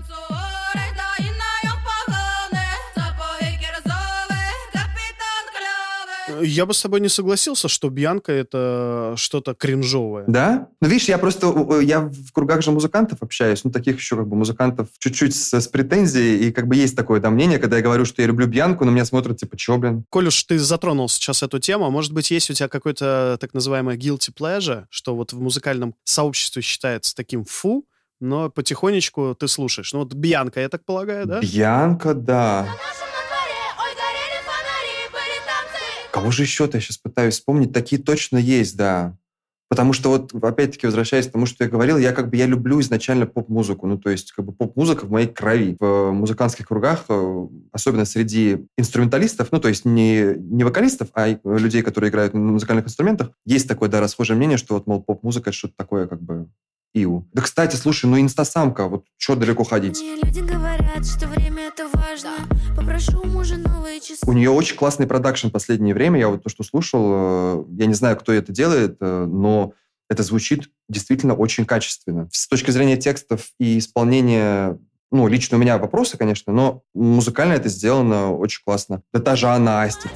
Я 6.43 6.67
бы 6.67 6.75
с 6.75 6.83
тобой 6.83 7.01
не 7.01 7.09
согласился, 7.09 7.69
что 7.69 7.89
Бьянка 7.91 8.33
это 8.33 9.15
что-то 9.17 9.55
кринжовое. 9.55 10.25
Да? 10.27 10.69
Ну, 10.81 10.89
видишь, 10.89 11.09
я 11.09 11.19
просто, 11.19 11.47
я 11.81 12.01
в 12.01 12.33
кругах 12.33 12.63
же 12.63 12.71
музыкантов 12.71 13.23
общаюсь, 13.23 13.65
ну, 13.65 13.71
таких 13.71 13.97
еще 13.97 14.17
как 14.17 14.29
бы 14.29 14.37
музыкантов 14.37 14.89
чуть-чуть 14.99 15.35
с, 15.35 15.55
с 15.55 15.69
претензией, 15.69 16.49
и 16.49 16.53
как 16.53 16.67
бы 16.67 16.77
есть 16.77 16.97
такое 16.97 17.21
там 17.21 17.35
мнение, 17.35 17.59
когда 17.59 17.77
я 17.77 17.83
говорю, 17.83 18.05
что 18.05 18.23
я 18.23 18.29
люблю 18.29 18.47
Бьянку, 18.47 18.85
на 18.85 18.91
меня 18.91 19.05
смотрят, 19.05 19.39
типа, 19.39 19.57
чё, 19.57 19.79
блин? 19.79 20.05
Коль 20.11 20.29
уж 20.29 20.43
ты 20.45 20.59
затронул 20.59 21.09
сейчас 21.09 21.43
эту 21.43 21.59
тему, 21.59 21.87
а 21.87 21.91
может 21.91 22.13
быть, 22.13 22.31
есть 22.31 22.51
у 22.51 22.55
тебя 22.55 22.69
какой-то 22.69 23.39
так 23.41 23.55
называемый 23.55 23.97
guilty 23.97 24.33
pleasure, 24.35 24.85
что 24.91 25.15
вот 25.15 25.33
в 25.33 25.41
музыкальном 25.41 25.95
сообществе 26.05 26.63
считается 26.63 27.15
таким 27.15 27.45
фу, 27.45 27.85
но 28.21 28.51
потихонечку 28.51 29.37
ты 29.39 29.49
слушаешь. 29.49 29.93
Ну 29.93 30.01
вот 30.01 30.15
Бьянка, 30.15 30.61
я 30.61 30.69
так 30.69 30.85
полагаю, 30.85 31.27
да? 31.27 31.41
Бьянка, 31.41 32.15
да. 32.15 32.69
Кого 36.19 36.33
же 36.33 36.43
еще-то 36.43 36.79
я 36.79 36.81
сейчас 36.81 36.99
пытаюсь 36.99 37.35
вспомнить? 37.35 37.73
Такие 37.73 38.03
точно 38.03 38.39
есть, 38.39 38.77
да. 38.77 39.17
Потому 39.69 39.93
что 39.93 40.09
вот, 40.09 40.35
опять-таки, 40.43 40.87
возвращаясь 40.87 41.29
к 41.29 41.31
тому, 41.31 41.47
что 41.47 41.63
я 41.63 41.71
говорил, 41.71 41.97
я 41.97 42.13
как 42.13 42.29
бы, 42.29 42.37
я 42.37 42.47
люблю 42.47 42.81
изначально 42.81 43.27
поп-музыку. 43.27 43.87
Ну, 43.87 43.99
то 43.99 44.11
есть, 44.11 44.33
как 44.33 44.45
бы 44.45 44.53
поп-музыка 44.53 45.05
в 45.05 45.11
моей 45.11 45.29
крови. 45.29 45.77
В 45.79 46.11
музыкантских 46.11 46.67
кругах, 46.67 47.05
э, 47.09 47.47
особенно 47.71 48.05
среди 48.05 48.67
инструменталистов, 48.77 49.53
ну, 49.53 49.61
то 49.61 49.69
есть 49.69 49.85
не, 49.85 50.35
не 50.39 50.65
вокалистов, 50.65 51.09
а 51.15 51.39
людей, 51.45 51.83
которые 51.83 52.11
играют 52.11 52.35
на 52.35 52.41
музыкальных 52.41 52.87
инструментах, 52.87 53.31
есть 53.47 53.69
такое, 53.69 53.89
да, 53.89 54.01
расхожее 54.01 54.37
мнение, 54.37 54.59
что 54.59 54.75
вот, 54.75 54.89
мол, 54.89 55.01
поп-музыка— 55.03 55.51
это 55.51 55.57
что-то 55.57 55.75
такое, 55.77 56.09
как 56.09 56.21
бы, 56.21 56.49
Иу. 56.95 57.29
Да, 57.33 57.43
кстати, 57.43 57.77
слушай, 57.77 58.07
ну 58.07 58.21
инстасамка, 58.21 58.89
вот 58.89 59.05
что 59.17 59.37
далеко 59.37 59.65
ходить? 59.65 60.01
Мне 60.01 60.17
люди 60.17 60.41
говорят, 60.41 61.07
что 61.07 61.29
время 61.29 61.69
это 61.69 61.89
важно. 61.93 62.31
Попрошу 62.77 63.25
мужа 63.25 63.57
новые 63.57 64.01
часы. 64.01 64.21
У 64.27 64.33
нее 64.33 64.51
очень 64.51 64.77
классный 64.77 65.07
продакшн 65.07 65.49
в 65.49 65.53
последнее 65.53 65.95
время. 65.95 66.19
Я 66.19 66.29
вот 66.29 66.43
то, 66.43 66.49
что 66.49 66.65
слушал, 66.65 67.03
э, 67.05 67.65
я 67.79 67.87
не 67.87 67.95
знаю, 67.95 68.17
кто 68.17 68.33
это 68.33 68.53
делает, 68.53 68.97
э, 69.01 69.27
но 69.27 69.75
это 70.09 70.23
звучит 70.23 70.71
действительно 70.89 71.35
очень 71.35 71.67
качественно. 71.67 72.29
С 72.33 72.49
точки 72.49 72.71
зрения 72.71 72.97
текстов 72.97 73.51
и 73.59 73.79
исполнения 73.79 74.79
ну, 75.11 75.27
лично 75.27 75.57
у 75.57 75.61
меня 75.61 75.79
вопросы, 75.79 76.19
конечно, 76.19 76.53
но 76.53 76.83
музыкально 76.95 77.55
это 77.55 77.69
сделано 77.69 78.35
очень 78.35 78.61
классно. 78.65 79.03
Да 79.13 79.21
та 79.21 79.37
же 79.37 79.47
Анна 79.47 79.83
Асти. 79.83 80.09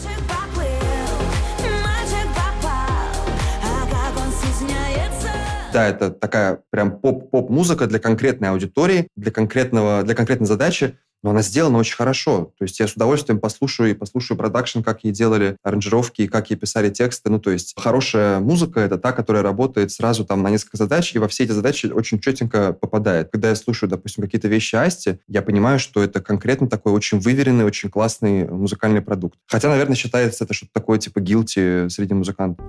Да, 5.72 5.88
это 5.88 6.10
такая 6.10 6.60
прям 6.70 6.98
поп-поп-музыка 6.98 7.86
для 7.86 7.98
конкретной 7.98 8.50
аудитории, 8.50 9.08
для, 9.16 9.32
конкретного, 9.32 10.02
для 10.02 10.14
конкретной 10.14 10.46
задачи. 10.46 10.98
но 11.22 11.30
она 11.30 11.42
сделана 11.42 11.78
очень 11.78 11.94
хорошо. 11.94 12.52
То 12.58 12.64
есть 12.64 12.80
я 12.80 12.88
с 12.88 12.94
удовольствием 12.94 13.38
послушаю 13.38 13.90
и 13.90 13.94
послушаю 13.94 14.36
продакшн, 14.36 14.80
как 14.80 15.04
ей 15.04 15.12
делали 15.12 15.56
аранжировки, 15.62 16.26
как 16.26 16.50
ей 16.50 16.56
писали 16.56 16.90
тексты. 16.90 17.30
Ну, 17.30 17.38
то 17.38 17.50
есть 17.50 17.74
хорошая 17.78 18.40
музыка— 18.40 18.80
это 18.80 18.98
та, 18.98 19.12
которая 19.12 19.42
работает 19.42 19.92
сразу 19.92 20.24
там 20.24 20.42
на 20.42 20.50
несколько 20.50 20.76
задач, 20.76 21.14
и 21.14 21.18
во 21.18 21.28
все 21.28 21.44
эти 21.44 21.52
задачи 21.52 21.86
очень 21.86 22.18
четенько 22.18 22.72
попадает. 22.72 23.30
Когда 23.30 23.50
я 23.50 23.54
слушаю, 23.54 23.88
допустим, 23.88 24.24
какие-то 24.24 24.48
вещи 24.48 24.74
Асти, 24.74 25.18
я 25.28 25.42
понимаю, 25.42 25.78
что 25.78 26.02
это 26.02 26.20
конкретно 26.20 26.68
такой 26.68 26.92
очень 26.92 27.20
выверенный, 27.20 27.64
очень 27.64 27.88
классный 27.88 28.48
музыкальный 28.48 29.00
продукт. 29.00 29.38
Хотя, 29.46 29.68
наверное, 29.68 29.96
считается 29.96 30.44
это 30.44 30.54
что-то 30.54 30.72
такое 30.72 30.98
типа 30.98 31.20
гилти 31.20 31.88
среди 31.88 32.14
музыкантов. 32.14 32.66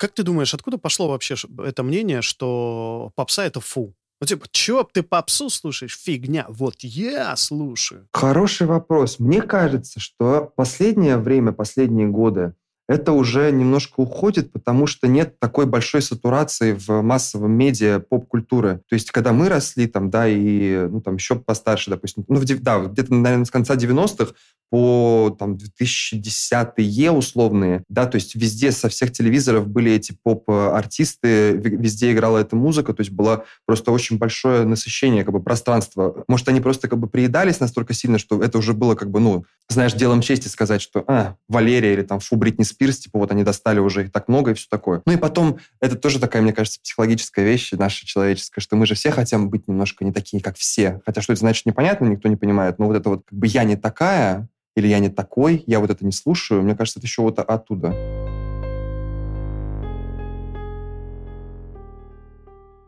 Как 0.00 0.12
ты 0.12 0.22
думаешь, 0.22 0.54
откуда 0.54 0.78
пошло 0.78 1.08
вообще 1.08 1.34
это 1.62 1.82
мнение, 1.82 2.22
что 2.22 3.12
попса— 3.16 3.44
это 3.46 3.60
фу? 3.60 3.94
Ну, 4.18 4.26
типа, 4.26 4.46
чё 4.50 4.82
ты 4.90 5.02
попсу 5.02 5.50
слушаешь? 5.50 5.98
Фигня. 5.98 6.46
Вот 6.48 6.76
я 6.80 7.36
слушаю. 7.36 8.08
Хороший 8.14 8.66
вопрос. 8.66 9.18
Мне 9.18 9.42
кажется, 9.42 10.00
что 10.00 10.52
последнее 10.56 11.18
время, 11.18 11.52
последние 11.52 12.06
годы 12.06 12.54
это 12.90 13.12
уже 13.12 13.52
немножко 13.52 14.00
уходит, 14.00 14.50
потому 14.50 14.88
что 14.88 15.06
нет 15.06 15.38
такой 15.38 15.64
большой 15.64 16.02
сатурации 16.02 16.72
в 16.72 17.02
массовом 17.02 17.52
медиа 17.52 18.00
поп-культуры. 18.00 18.80
То 18.88 18.94
есть, 18.94 19.12
когда 19.12 19.32
мы 19.32 19.48
росли, 19.48 19.86
там, 19.86 20.10
да, 20.10 20.26
и, 20.26 20.88
ну, 20.88 21.00
там, 21.00 21.14
еще 21.14 21.36
постарше, 21.36 21.90
допустим, 21.90 22.24
ну, 22.26 22.40
в, 22.40 22.44
да, 22.44 22.80
где-то, 22.80 23.14
наверное, 23.14 23.44
с 23.44 23.50
конца 23.52 23.76
90-х 23.76 24.32
по, 24.70 25.36
там, 25.38 25.56
2010-е 25.56 27.10
условные, 27.10 27.84
да, 27.88 28.06
то 28.06 28.16
есть 28.16 28.36
везде 28.36 28.70
со 28.70 28.88
всех 28.88 29.12
телевизоров 29.12 29.66
были 29.66 29.92
эти 29.92 30.16
поп-артисты, 30.22 31.52
везде 31.52 32.12
играла 32.12 32.38
эта 32.38 32.54
музыка, 32.54 32.92
то 32.92 33.00
есть 33.00 33.12
было 33.12 33.44
просто 33.66 33.90
очень 33.90 34.18
большое 34.18 34.64
насыщение, 34.64 35.24
как 35.24 35.32
бы, 35.32 35.42
пространства. 35.42 36.24
Может, 36.28 36.48
они 36.48 36.60
просто, 36.60 36.88
как 36.88 36.98
бы, 36.98 37.08
приедались 37.08 37.60
настолько 37.60 37.94
сильно, 37.94 38.18
что 38.18 38.42
это 38.42 38.58
уже 38.58 38.72
было, 38.72 38.94
как 38.94 39.10
бы, 39.10 39.18
ну, 39.18 39.44
знаешь, 39.68 39.92
делом 39.92 40.20
чести 40.20 40.48
сказать, 40.48 40.80
что, 40.80 41.04
а, 41.06 41.36
Валерия 41.48 41.92
или 41.94 42.02
там, 42.02 42.20
фу, 42.20 42.36
Бритни 42.36 42.62
типа 42.88 43.18
вот 43.18 43.30
они 43.30 43.44
достали 43.44 43.78
уже 43.78 44.08
так 44.08 44.28
много 44.28 44.52
и 44.52 44.54
все 44.54 44.66
такое. 44.70 45.02
Ну 45.06 45.12
и 45.12 45.16
потом, 45.16 45.58
это 45.80 45.96
тоже 45.96 46.18
такая, 46.18 46.42
мне 46.42 46.52
кажется, 46.52 46.80
психологическая 46.82 47.44
вещь 47.44 47.72
наша 47.72 48.06
человеческая, 48.06 48.60
что 48.60 48.76
мы 48.76 48.86
же 48.86 48.94
все 48.94 49.10
хотим 49.10 49.50
быть 49.50 49.68
немножко 49.68 50.04
не 50.04 50.12
такие, 50.12 50.42
как 50.42 50.56
все. 50.56 51.00
Хотя 51.04 51.20
что 51.20 51.32
это 51.32 51.40
значит, 51.40 51.66
непонятно, 51.66 52.06
никто 52.06 52.28
не 52.28 52.36
понимает. 52.36 52.78
Но 52.78 52.86
вот 52.86 52.96
это 52.96 53.08
вот 53.10 53.22
как 53.26 53.38
бы 53.38 53.46
я 53.46 53.64
не 53.64 53.76
такая, 53.76 54.48
или 54.76 54.86
я 54.86 54.98
не 54.98 55.08
такой, 55.08 55.64
я 55.66 55.80
вот 55.80 55.90
это 55.90 56.04
не 56.04 56.12
слушаю, 56.12 56.62
мне 56.62 56.74
кажется, 56.74 56.98
это 57.00 57.06
еще 57.06 57.22
вот 57.22 57.38
оттуда. 57.38 57.94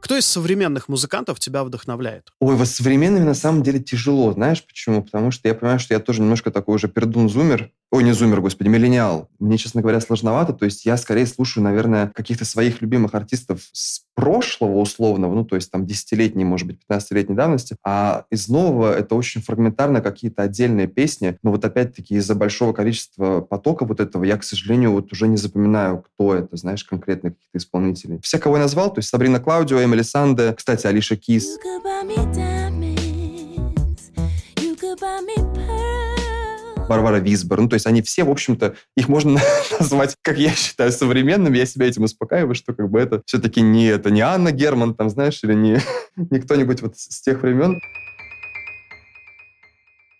Кто 0.02 0.18
из 0.18 0.26
современных 0.26 0.88
музыкантов 0.88 1.38
тебя 1.38 1.62
вдохновляет? 1.62 2.32
Ой, 2.40 2.56
вот 2.56 2.66
современными 2.66 3.22
на 3.22 3.34
самом 3.34 3.62
деле 3.62 3.78
тяжело. 3.78 4.32
Знаешь 4.32 4.66
почему? 4.66 5.00
Потому 5.00 5.30
что 5.30 5.46
я 5.46 5.54
понимаю, 5.54 5.78
что 5.78 5.94
я 5.94 6.00
тоже 6.00 6.22
немножко 6.22 6.50
такой 6.50 6.74
уже 6.74 6.88
пердун-зумер. 6.88 7.70
Ой, 7.92 8.02
не 8.02 8.12
зумер, 8.12 8.40
господи, 8.40 8.68
миллениал. 8.68 9.28
Мне, 9.38 9.58
честно 9.58 9.80
говоря, 9.80 10.00
сложновато. 10.00 10.54
То 10.54 10.64
есть 10.64 10.84
я 10.86 10.96
скорее 10.96 11.26
слушаю, 11.26 11.62
наверное, 11.62 12.08
каких-то 12.08 12.44
своих 12.44 12.80
любимых 12.82 13.14
артистов 13.14 13.60
с 13.70 14.00
прошлого 14.14 14.78
условного, 14.78 15.34
ну, 15.34 15.44
то 15.44 15.56
есть 15.56 15.70
там 15.70 15.86
десятилетней, 15.86 16.44
может 16.44 16.66
быть, 16.66 16.78
15-летней 16.88 17.34
давности, 17.34 17.76
а 17.84 18.24
из 18.30 18.48
нового 18.48 18.94
это 18.94 19.14
очень 19.14 19.40
фрагментарно 19.40 20.00
какие-то 20.00 20.42
отдельные 20.42 20.86
песни. 20.86 21.38
Но 21.42 21.50
вот 21.50 21.64
опять-таки 21.64 22.16
из-за 22.16 22.34
большого 22.34 22.72
количества 22.72 23.40
потока 23.40 23.84
вот 23.84 24.00
этого 24.00 24.24
я, 24.24 24.36
к 24.36 24.44
сожалению, 24.44 24.92
вот 24.92 25.12
уже 25.12 25.28
не 25.28 25.36
запоминаю, 25.36 26.02
кто 26.02 26.34
это, 26.34 26.56
знаешь, 26.56 26.84
конкретно 26.84 27.30
каких-то 27.30 27.58
исполнителей. 27.58 28.20
Все, 28.22 28.38
кого 28.38 28.56
я 28.56 28.62
назвал, 28.62 28.92
то 28.92 28.98
есть 28.98 29.08
Сабрина 29.08 29.40
Клаудио, 29.40 29.80
Эмили 29.92 30.02
Санде, 30.02 30.55
кстати, 30.55 30.87
Алиша 30.87 31.16
Кис. 31.16 31.59
Варвара 36.88 37.18
Висбор. 37.18 37.61
Ну, 37.61 37.68
то 37.68 37.74
есть 37.74 37.87
они 37.87 38.00
все, 38.00 38.24
в 38.24 38.31
общем-то, 38.31 38.74
их 38.96 39.09
можно 39.09 39.38
назвать, 39.78 40.16
как 40.22 40.38
я 40.38 40.50
считаю, 40.52 40.92
современными. 40.92 41.59
Я 41.59 41.66
себя 41.66 41.87
этим 41.87 42.05
успокаиваю, 42.05 42.55
что 42.55 42.72
как 42.72 42.90
бы 42.90 43.00
это 43.00 43.22
все-таки 43.26 43.61
не 43.61 43.87
это 43.87 44.11
не 44.11 44.22
Анна 44.22 44.50
Герман, 44.50 44.94
там, 44.94 45.11
знаешь, 45.11 45.40
или 45.42 45.52
не, 45.52 45.78
не 46.16 46.40
кто-нибудь 46.40 46.81
вот 46.81 46.96
с 46.96 47.20
тех 47.20 47.42
времен. 47.42 47.78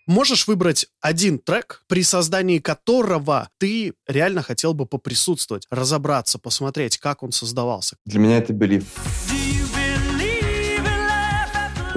Можешь 0.05 0.47
выбрать 0.47 0.85
один 1.01 1.39
трек, 1.39 1.83
при 1.87 2.03
создании 2.03 2.59
которого 2.59 3.49
ты 3.57 3.93
реально 4.05 4.43
хотел 4.43 4.73
бы 4.73 4.85
поприсутствовать, 4.85 5.65
разобраться, 5.71 6.37
посмотреть, 6.37 6.97
как 6.99 7.23
он 7.23 7.31
создавался? 7.31 7.95
Для 8.05 8.19
меня 8.19 8.37
это 8.37 8.53
«Believe». 8.53 8.85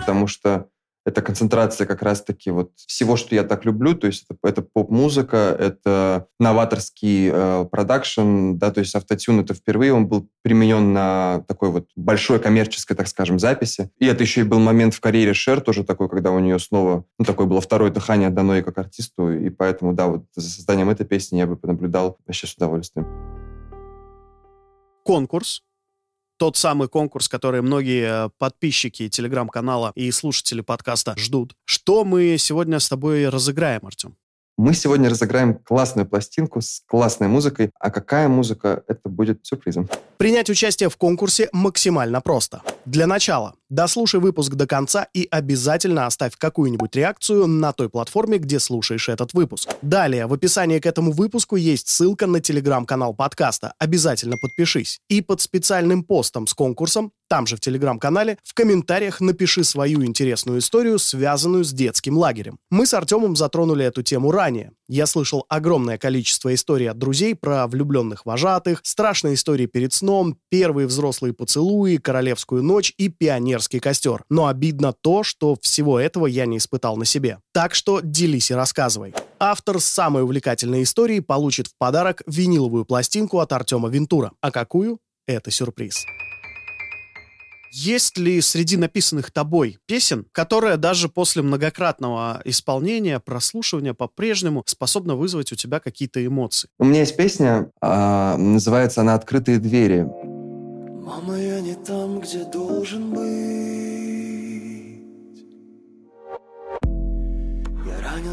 Потому 0.07 0.29
что 0.29 0.69
это 1.07 1.23
концентрация 1.23 1.87
как 1.87 2.03
раз-таки 2.03 2.51
вот 2.51 2.73
всего, 2.75 3.17
что 3.17 3.35
я 3.37 3.45
так 3.45 3.65
люблю, 3.65 3.95
то 3.95 4.09
есть 4.09 4.27
это, 4.29 4.39
это 4.43 4.63
поп-музыка, 4.63 5.57
это 5.59 6.27
новаторский 6.41 7.31
э, 7.33 7.65
продакшн, 7.71 8.55
да, 8.55 8.73
то 8.73 8.81
есть 8.81 8.95
автотюн 8.97 9.41
это 9.41 9.55
впервые 9.55 9.93
он 9.95 10.09
был 10.09 10.29
применен 10.43 10.93
на 10.93 11.45
такой 11.47 11.71
вот 11.71 11.89
большой 11.95 12.41
коммерческой, 12.41 12.97
так 12.97 13.07
скажем, 13.07 13.39
записи. 13.39 13.91
И 14.01 14.07
это 14.07 14.25
еще 14.25 14.41
и 14.41 14.45
был 14.45 14.59
момент 14.59 14.95
в 14.95 15.01
карьере 15.01 15.33
Шер 15.33 15.61
тоже 15.61 15.85
такой, 15.85 16.09
когда 16.09 16.33
у 16.33 16.41
нее 16.41 16.59
снова, 16.59 17.05
ну, 17.21 17.25
такое 17.25 17.47
было 17.47 17.61
второе 17.61 17.93
дыхание 17.93 18.31
дано 18.31 18.57
ей 18.57 18.63
как 18.63 18.77
артисту, 18.79 19.33
и 19.33 19.49
поэтому, 19.49 19.93
да, 19.93 20.09
вот 20.09 20.25
за 20.35 20.51
созданием 20.51 20.91
этой 20.91 21.07
песни 21.07 21.39
я 21.39 21.47
бы 21.47 21.57
понаблюдал 21.57 22.19
вообще 22.27 22.49
с 22.49 22.55
удовольствием. 22.55 23.07
Конкурс 25.05 25.63
тот 26.37 26.57
самый 26.57 26.89
конкурс, 26.89 27.29
который 27.29 27.63
многие 27.63 28.31
подписчики 28.39 29.09
телеграм-канала 29.09 29.93
и 29.95 30.11
слушатели 30.11 30.61
подкаста 30.61 31.15
ждут. 31.17 31.55
Что 31.65 32.05
мы 32.05 32.37
сегодня 32.39 32.79
с 32.79 32.89
тобой 32.89 33.29
разыграем, 33.29 33.87
Артем? 33.87 34.17
Мы 34.59 34.73
сегодня 34.73 35.11
разыграем 35.11 35.59
классную 35.59 36.09
пластинку 36.09 36.63
с 36.63 36.83
классной 36.87 37.29
музыкой. 37.29 37.73
А 37.79 37.91
какая 37.91 38.27
музыка, 38.27 38.85
это 38.89 39.11
будет 39.11 39.45
сюрпризом. 39.45 39.87
Принять 40.17 40.49
участие 40.49 40.89
в 40.89 40.97
конкурсе 40.97 41.51
максимально 41.53 42.23
просто. 42.23 42.63
Для 42.87 43.07
начала 43.07 43.55
дослушай 43.69 44.21
выпуск 44.21 44.55
до 44.55 44.67
конца 44.67 45.09
и 45.13 45.27
обязательно 45.31 46.07
оставь 46.07 46.37
какую-нибудь 46.37 46.95
реакцию 46.95 47.47
на 47.47 47.73
той 47.73 47.89
платформе, 47.89 48.39
где 48.39 48.61
слушаешь 48.61 49.09
этот 49.09 49.35
выпуск. 49.35 49.71
Далее 49.83 50.27
в 50.27 50.33
описании 50.33 50.79
к 50.79 50.87
этому 50.87 51.13
выпуску 51.13 51.57
есть 51.57 51.89
ссылка 51.89 52.27
на 52.27 52.41
телеграм-канал 52.41 53.15
подкаста. 53.15 53.75
Обязательно 53.79 54.37
подпишись. 54.37 55.01
И 55.09 55.21
под 55.21 55.41
специальным 55.41 56.05
постом 56.05 56.47
с 56.47 56.55
конкурсом 56.55 57.13
там 57.29 57.47
же 57.47 57.57
в 57.57 57.61
телеграм-канале, 57.61 58.39
в 58.45 58.55
комментариях 58.55 59.21
напиши 59.21 59.65
свою 59.65 60.05
интересную 60.05 60.61
историю, 60.61 60.99
связанную 60.99 61.65
с 61.65 61.73
детским 61.73 62.17
лагерем. 62.17 62.59
Мы 62.71 62.87
с 62.87 62.95
Артемом 62.95 63.35
затронули 63.35 63.85
эту 63.85 64.03
тему 64.03 64.31
ранее. 64.31 64.73
Я 64.89 65.07
слышал 65.07 65.45
огромное 65.49 65.99
количество 65.99 66.55
историй 66.55 66.89
от 66.89 66.97
друзей 66.97 67.35
про 67.35 67.67
влюбленных 67.67 68.25
вожатых, 68.25 68.81
страшные 68.85 69.35
истории 69.35 69.67
перед 69.67 69.93
сном, 69.93 70.39
первые 70.49 70.87
взрослые 70.87 71.35
поцелуи, 71.35 71.97
королевскую 71.97 72.63
ночь 72.63 72.95
и 72.97 73.09
пионерский 73.09 73.81
костер. 73.81 74.25
Но 74.31 74.47
обидно 74.47 74.93
то, 74.93 75.25
что 75.25 75.57
всего 75.61 75.99
этого 75.99 76.27
я 76.27 76.47
не 76.47 76.59
испытал 76.59 76.97
на 76.97 77.05
себе. 77.05 77.39
Так 77.53 77.75
что 77.75 78.01
делись 78.01 78.51
и 78.53 78.55
рассказывай. 78.55 79.13
Автор 79.41 79.81
самой 79.81 80.23
увлекательной 80.23 80.85
истории 80.85 81.19
получит 81.19 81.67
в 81.67 81.73
подарок 81.79 82.23
виниловую 82.27 82.85
пластинку 82.85 83.41
от 83.41 83.53
Артема 83.53 83.89
Вентура. 83.89 84.33
А 84.41 84.53
какую? 84.53 85.01
Это 85.27 85.51
сюрприз. 85.51 86.05
Есть 87.73 88.19
ли 88.19 88.41
среди 88.41 88.77
написанных 88.77 89.31
тобой 89.31 89.79
песен, 89.87 90.27
которая 90.33 90.77
даже 90.77 91.09
после 91.09 91.43
многократного 91.43 92.41
исполнения, 92.45 93.21
прослушивания 93.21 93.95
по-прежнему 93.95 94.63
способна 94.67 95.15
вызвать 95.15 95.53
у 95.53 95.57
тебя 95.57 95.81
какие-то 95.81 96.25
эмоции? 96.25 96.69
У 96.79 96.85
меня 96.85 97.01
есть 97.01 97.17
песня, 97.17 97.71
э, 97.81 98.37
называется 98.37 99.01
она 99.03 99.15
«Открытые 99.15 99.59
двери». 99.59 100.07
Мама, 101.07 101.39
я 101.39 101.61
не 101.61 101.77
там, 101.77 102.19
где 102.19 102.45
должен 102.45 102.66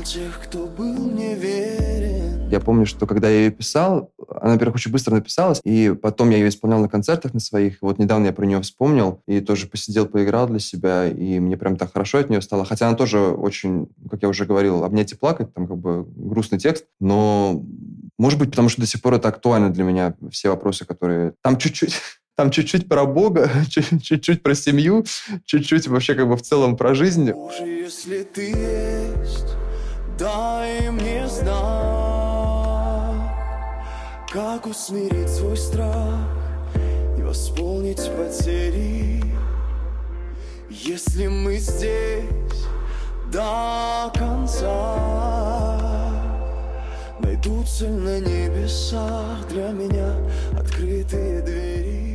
тех, 0.03 0.41
кто 0.43 0.67
был 0.67 1.11
неверен. 1.11 2.49
Я 2.49 2.59
помню, 2.59 2.85
что 2.85 3.07
когда 3.07 3.29
я 3.29 3.45
ее 3.45 3.51
писал, 3.51 4.11
она, 4.29 4.53
во-первых, 4.53 4.75
очень 4.75 4.91
быстро 4.91 5.15
написалась, 5.15 5.59
и 5.63 5.95
потом 5.99 6.29
я 6.29 6.37
ее 6.37 6.49
исполнял 6.49 6.79
на 6.79 6.89
концертах 6.89 7.33
на 7.33 7.39
своих. 7.39 7.77
Вот 7.81 7.99
недавно 7.99 8.27
я 8.27 8.33
про 8.33 8.45
нее 8.45 8.61
вспомнил 8.61 9.21
и 9.27 9.39
тоже 9.39 9.67
посидел, 9.67 10.05
поиграл 10.05 10.47
для 10.47 10.59
себя, 10.59 11.07
и 11.07 11.39
мне 11.39 11.57
прям 11.57 11.77
так 11.77 11.93
хорошо 11.93 12.19
от 12.19 12.29
нее 12.29 12.41
стало. 12.41 12.65
Хотя 12.65 12.87
она 12.87 12.97
тоже 12.97 13.19
очень, 13.19 13.87
как 14.09 14.21
я 14.21 14.29
уже 14.29 14.45
говорил, 14.45 14.83
обнять 14.83 15.11
и 15.13 15.15
плакать, 15.15 15.53
там 15.53 15.67
как 15.67 15.77
бы 15.77 16.05
грустный 16.05 16.59
текст, 16.59 16.85
но 16.99 17.63
может 18.19 18.37
быть, 18.37 18.51
потому 18.51 18.69
что 18.69 18.81
до 18.81 18.87
сих 18.87 19.01
пор 19.01 19.15
это 19.15 19.29
актуально 19.29 19.71
для 19.71 19.83
меня, 19.83 20.15
все 20.29 20.49
вопросы, 20.49 20.85
которые... 20.85 21.33
Там 21.41 21.57
чуть-чуть 21.57 21.95
там 22.35 22.51
чуть-чуть 22.51 22.87
про 22.87 23.05
Бога, 23.05 23.49
чуть-чуть 23.69 24.43
про 24.43 24.53
семью, 24.53 25.05
чуть-чуть 25.45 25.87
вообще 25.87 26.13
как 26.13 26.27
бы 26.27 26.35
в 26.35 26.41
целом 26.41 26.77
про 26.77 26.93
жизнь. 26.93 27.31
Боже, 27.31 27.63
если 27.65 28.23
ты 28.23 28.49
есть, 28.51 29.62
дай 30.17 30.89
мне 30.89 31.27
знать. 31.27 31.53
Как 34.31 34.65
усмирить 34.65 35.29
свой 35.29 35.57
страх 35.57 36.19
и 37.17 37.21
восполнить 37.21 38.09
потери? 38.17 39.23
Если 40.69 41.27
мы 41.27 41.57
здесь, 41.57 42.23
до 43.31 44.11
конца 44.15 45.23
Найдутся 47.19 47.87
на 47.87 48.19
небесах 48.19 49.47
для 49.49 49.69
меня 49.69 50.15
открытые 50.57 51.41
двери 51.41 52.12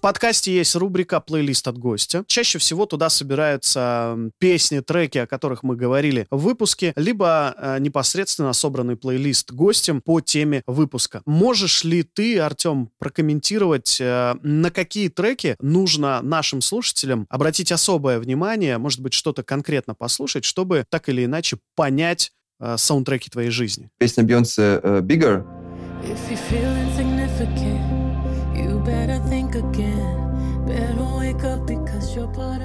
В 0.00 0.02
подкасте 0.02 0.56
есть 0.56 0.74
рубрика 0.76 1.20
«Плейлист 1.20 1.68
от 1.68 1.76
гостя». 1.76 2.24
Чаще 2.26 2.58
всего 2.58 2.86
туда 2.86 3.10
собираются 3.10 4.16
песни, 4.38 4.80
треки, 4.80 5.18
о 5.18 5.26
которых 5.26 5.62
мы 5.62 5.76
говорили 5.76 6.26
в 6.30 6.38
выпуске, 6.38 6.94
либо 6.96 7.54
э, 7.54 7.78
непосредственно 7.80 8.54
собранный 8.54 8.96
плейлист 8.96 9.52
гостем 9.52 10.00
по 10.00 10.22
теме 10.22 10.62
выпуска. 10.66 11.20
Можешь 11.26 11.84
ли 11.84 12.02
ты, 12.02 12.38
Артем, 12.38 12.88
прокомментировать, 12.98 13.98
э, 14.00 14.36
на 14.42 14.70
какие 14.70 15.08
треки 15.08 15.56
нужно 15.60 16.22
нашим 16.22 16.62
слушателям 16.62 17.26
обратить 17.28 17.70
особое 17.70 18.20
внимание, 18.20 18.78
может 18.78 19.00
быть, 19.00 19.12
что-то 19.12 19.42
конкретно 19.42 19.94
послушать, 19.94 20.46
чтобы 20.46 20.86
так 20.88 21.10
или 21.10 21.26
иначе 21.26 21.58
понять 21.76 22.32
э, 22.58 22.76
саундтреки 22.78 23.28
твоей 23.28 23.50
жизни? 23.50 23.90
Песня 23.98 24.24
Бейонсе 24.24 24.80
э, 24.82 25.00
«Bigger» 25.02 25.44
If 26.02 26.30
you 26.30 26.38
feel 26.48 26.89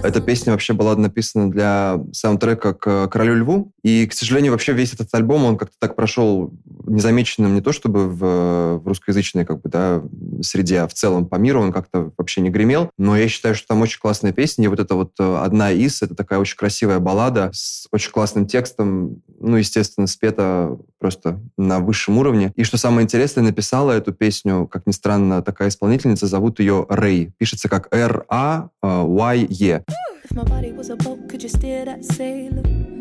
Эта 0.06 0.22
песня 0.22 0.52
вообще 0.52 0.74
была 0.74 0.96
написана 0.96 1.50
для 1.50 2.00
саундтрека 2.14 2.76
к 2.76 3.08
«Королю 3.08 3.36
льву». 3.38 3.74
И, 3.86 4.08
к 4.08 4.14
сожалению, 4.14 4.52
вообще 4.52 4.74
весь 4.74 4.94
этот 4.94 5.14
альбом, 5.14 5.46
он 5.46 5.58
как-то 5.58 5.76
так 5.80 5.96
прошел 5.96 6.52
незамеченным 6.88 7.54
не 7.54 7.62
то 7.62 7.72
чтобы 7.72 8.10
в, 8.10 8.80
в 8.80 8.88
русскоязычной 8.88 9.46
как 9.46 9.62
бы, 9.62 9.70
да, 9.70 10.02
среде, 10.42 10.80
а 10.80 10.88
в 10.88 10.96
целом 10.96 11.28
по 11.28 11.36
миру 11.36 11.62
он 11.62 11.72
как-то 11.72 12.12
вообще 12.18 12.42
не 12.42 12.50
гремел. 12.50 12.90
Но 12.98 13.16
я 13.16 13.28
считаю, 13.28 13.54
что 13.54 13.68
там 13.68 13.84
очень 13.84 14.00
классная 14.00 14.34
песня. 14.34 14.66
И 14.66 14.68
вот 14.70 14.80
это 14.80 14.96
вот 14.96 15.12
э, 15.20 15.38
одна 15.38 15.70
из, 15.70 16.02
это 16.02 16.16
такая 16.16 16.40
очень 16.40 16.58
красивая 16.58 16.98
баллада 16.98 17.52
с 17.54 17.88
очень 17.92 18.10
классным 18.10 18.48
текстом. 18.48 19.22
Ну, 19.40 19.58
естественно, 19.58 20.08
спета 20.08 20.76
просто 20.98 21.40
на 21.56 21.80
высшем 21.80 22.18
уровне. 22.18 22.54
И 22.56 22.64
что 22.64 22.78
самое 22.78 23.06
интересное, 23.06 23.44
написала 23.44 23.92
эту 23.92 24.14
песню, 24.14 24.66
как 24.66 24.88
ни 24.88 24.94
странно, 24.94 25.44
такая 25.44 25.68
исполнительница, 25.68 26.26
зовут 26.26 26.60
ее 26.60 26.88
Рэй. 26.90 27.34
Пишется 27.38 27.70
как 27.70 27.94
R-A-Y-E. 27.94 29.84
If 30.28 30.32
my 30.32 30.44
body 30.44 30.76
was 30.76 30.90
a 30.90 30.96
boat, 30.96 31.30
could 31.30 31.44
you 31.44 31.50
steer 31.50 31.86
that 31.86 32.04
sailor? 32.04 32.95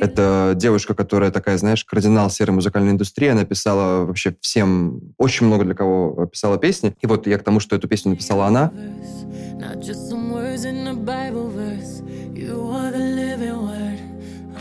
Это 0.00 0.54
девушка, 0.56 0.94
которая 0.94 1.30
такая, 1.30 1.58
знаешь, 1.58 1.84
кардинал 1.84 2.30
серой 2.30 2.52
музыкальной 2.52 2.92
индустрии. 2.92 3.28
Она 3.28 3.44
писала 3.44 4.04
вообще 4.04 4.34
всем, 4.40 5.14
очень 5.18 5.46
много 5.46 5.64
для 5.64 5.74
кого 5.74 6.26
писала 6.26 6.58
песни. 6.58 6.94
И 7.00 7.06
вот 7.06 7.26
я 7.26 7.38
к 7.38 7.42
тому, 7.42 7.60
что 7.60 7.76
эту 7.76 7.88
песню 7.88 8.10
написала 8.10 8.46
она. 8.46 8.70
Verse, 8.74 9.26
Not 9.60 9.80
just 9.82 10.08
some 10.08 10.32
words 10.32 10.64
in 10.64 10.86
a 10.86 10.94
Bible 10.94 11.50
verse. 11.50 12.02
You 12.34 12.70
are 12.70 12.90
the 12.90 12.98
living 12.98 13.62
word. 13.62 13.79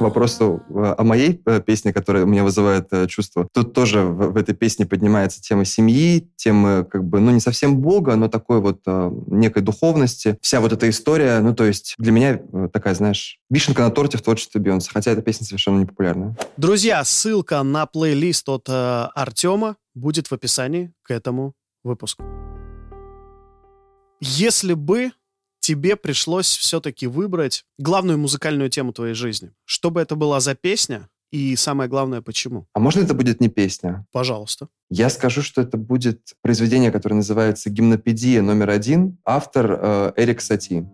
Вопросу 0.04 0.64
э, 0.70 0.96
о 0.98 1.04
моей 1.04 1.42
э, 1.46 1.62
песне, 1.62 1.94
которая 1.94 2.24
у 2.24 2.28
меня 2.28 2.44
вызывает 2.44 2.88
э, 2.92 3.08
чувство. 3.08 3.48
Тут 3.54 3.74
тоже 3.74 4.02
в, 4.02 4.32
в 4.32 4.38
этой 4.38 4.56
песне 4.56 4.86
поднимается 4.86 5.42
тема 5.42 5.66
семьи, 5.66 6.30
тема 6.36 6.84
как 6.84 7.04
бы, 7.04 7.20
ну, 7.20 7.32
не 7.32 7.40
совсем 7.40 7.78
Бога, 7.78 8.16
но 8.16 8.28
такой 8.28 8.60
вот 8.60 8.82
некой 8.86 9.62
духовности. 9.62 10.38
Вся 10.42 10.62
вот 10.62 10.74
эта 10.74 10.90
история, 10.90 11.40
ну, 11.40 11.54
то 11.54 11.66
есть 11.66 11.96
для 11.98 12.12
меня 12.12 12.40
такая, 12.72 12.96
знаешь, 12.96 13.40
вишенка 13.50 13.84
на 13.84 13.92
торте 13.92 14.18
в 14.18 14.22
творчестве 14.22 14.62
Бейонсе, 14.62 14.90
хотя 14.94 15.12
эта 15.12 15.22
песня 15.22 15.46
совершенно 15.46 15.80
не 15.80 15.86
популярная. 15.86 16.36
Друзья, 16.58 17.04
ссылка 17.04 17.62
на 17.64 17.86
плейлист 17.86 18.48
от 18.50 18.68
э, 18.70 19.08
Артема 19.16 19.76
будет 19.96 20.28
в 20.28 20.34
описании 20.34 20.94
к 21.04 21.12
этому 21.12 21.54
выпуску. 21.84 22.24
Если 24.22 24.74
бы 24.74 25.12
тебе 25.70 25.96
пришлось 25.96 26.48
все-таки 26.48 27.06
выбрать 27.06 27.64
главную 27.78 28.18
музыкальную 28.18 28.72
тему 28.72 28.92
твоей 28.92 29.14
жизни, 29.14 29.52
что 29.66 29.92
бы 29.92 30.02
это 30.02 30.16
была 30.16 30.40
за 30.40 30.56
песня 30.56 31.10
и 31.32 31.56
самое 31.56 31.88
главное, 31.88 32.22
почему? 32.22 32.66
А 32.74 32.80
можно 32.80 33.02
это 33.02 33.14
будет 33.14 33.40
не 33.40 33.50
песня? 33.50 34.08
Пожалуйста. 34.12 34.70
Я 34.90 35.12
скажу, 35.12 35.44
что 35.44 35.62
это 35.62 35.78
будет 35.78 36.34
произведение, 36.42 36.92
которое 36.92 37.18
называется 37.18 37.70
«Гимнопедия 37.70 38.42
номер 38.42 38.72
один», 38.72 39.20
автор 39.24 39.78
э, 39.80 40.14
Эрик 40.18 40.42
Сати. 40.42 40.88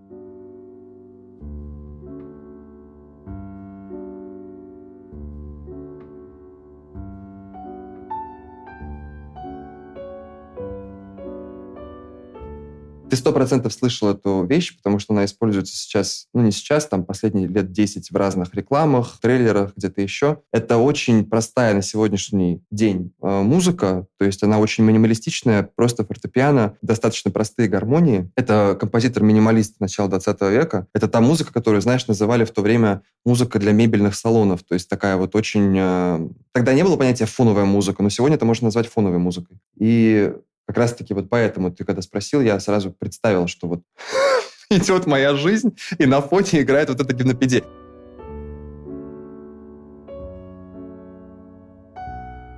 Сто 13.25 13.33
процентов 13.33 13.73
слышал 13.73 14.09
эту 14.09 14.45
вещь, 14.45 14.77
потому 14.77 14.99
что 14.99 15.11
она 15.15 15.25
используется 15.25 15.75
сейчас, 15.75 16.27
ну 16.35 16.43
не 16.43 16.51
сейчас, 16.51 16.85
там 16.85 17.03
последние 17.03 17.47
лет 17.47 17.71
10 17.71 18.11
в 18.11 18.15
разных 18.15 18.53
рекламах, 18.53 19.17
трейлерах, 19.19 19.73
где-то 19.75 19.99
еще. 19.99 20.43
Это 20.53 20.77
очень 20.77 21.25
простая 21.25 21.73
на 21.73 21.81
сегодняшний 21.81 22.61
день 22.69 23.13
э, 23.23 23.41
музыка, 23.41 24.05
то 24.19 24.25
есть 24.25 24.43
она 24.43 24.59
очень 24.59 24.83
минималистичная, 24.83 25.67
просто 25.75 26.05
фортепиано, 26.05 26.77
достаточно 26.83 27.31
простые 27.31 27.67
гармонии. 27.67 28.29
Это 28.35 28.77
композитор-минималист 28.79 29.79
начала 29.79 30.07
20 30.07 30.41
века. 30.41 30.85
Это 30.93 31.07
та 31.07 31.19
музыка, 31.19 31.51
которую, 31.51 31.81
знаешь, 31.81 32.05
называли 32.05 32.45
в 32.45 32.51
то 32.51 32.61
время 32.61 33.01
музыка 33.25 33.57
для 33.57 33.71
мебельных 33.71 34.13
салонов, 34.13 34.61
то 34.61 34.75
есть 34.75 34.88
такая 34.88 35.17
вот 35.17 35.35
очень... 35.35 35.75
э, 35.75 36.29
Тогда 36.51 36.75
не 36.75 36.83
было 36.83 36.95
понятия 36.95 37.25
фоновая 37.25 37.65
музыка, 37.65 38.03
но 38.03 38.09
сегодня 38.09 38.35
это 38.35 38.45
можно 38.45 38.65
назвать 38.65 38.85
фоновой 38.85 39.17
музыкой. 39.17 39.57
И 39.79 40.31
как 40.65 40.78
раз-таки 40.78 41.13
вот 41.13 41.30
поэтому 41.30 41.71
ты 41.71 41.84
когда 41.84 42.01
спросил, 42.01 42.41
я 42.41 42.60
сразу 42.60 42.91
представил, 42.91 43.47
что 43.47 43.67
вот 43.67 43.84
идет 44.69 45.06
моя 45.06 45.36
жизнь, 45.36 45.78
и 45.97 46.06
на 46.06 46.21
фоне 46.21 46.62
играет 46.62 46.89
вот 46.89 46.99
эта 46.99 47.13
гимнопедия. 47.13 47.63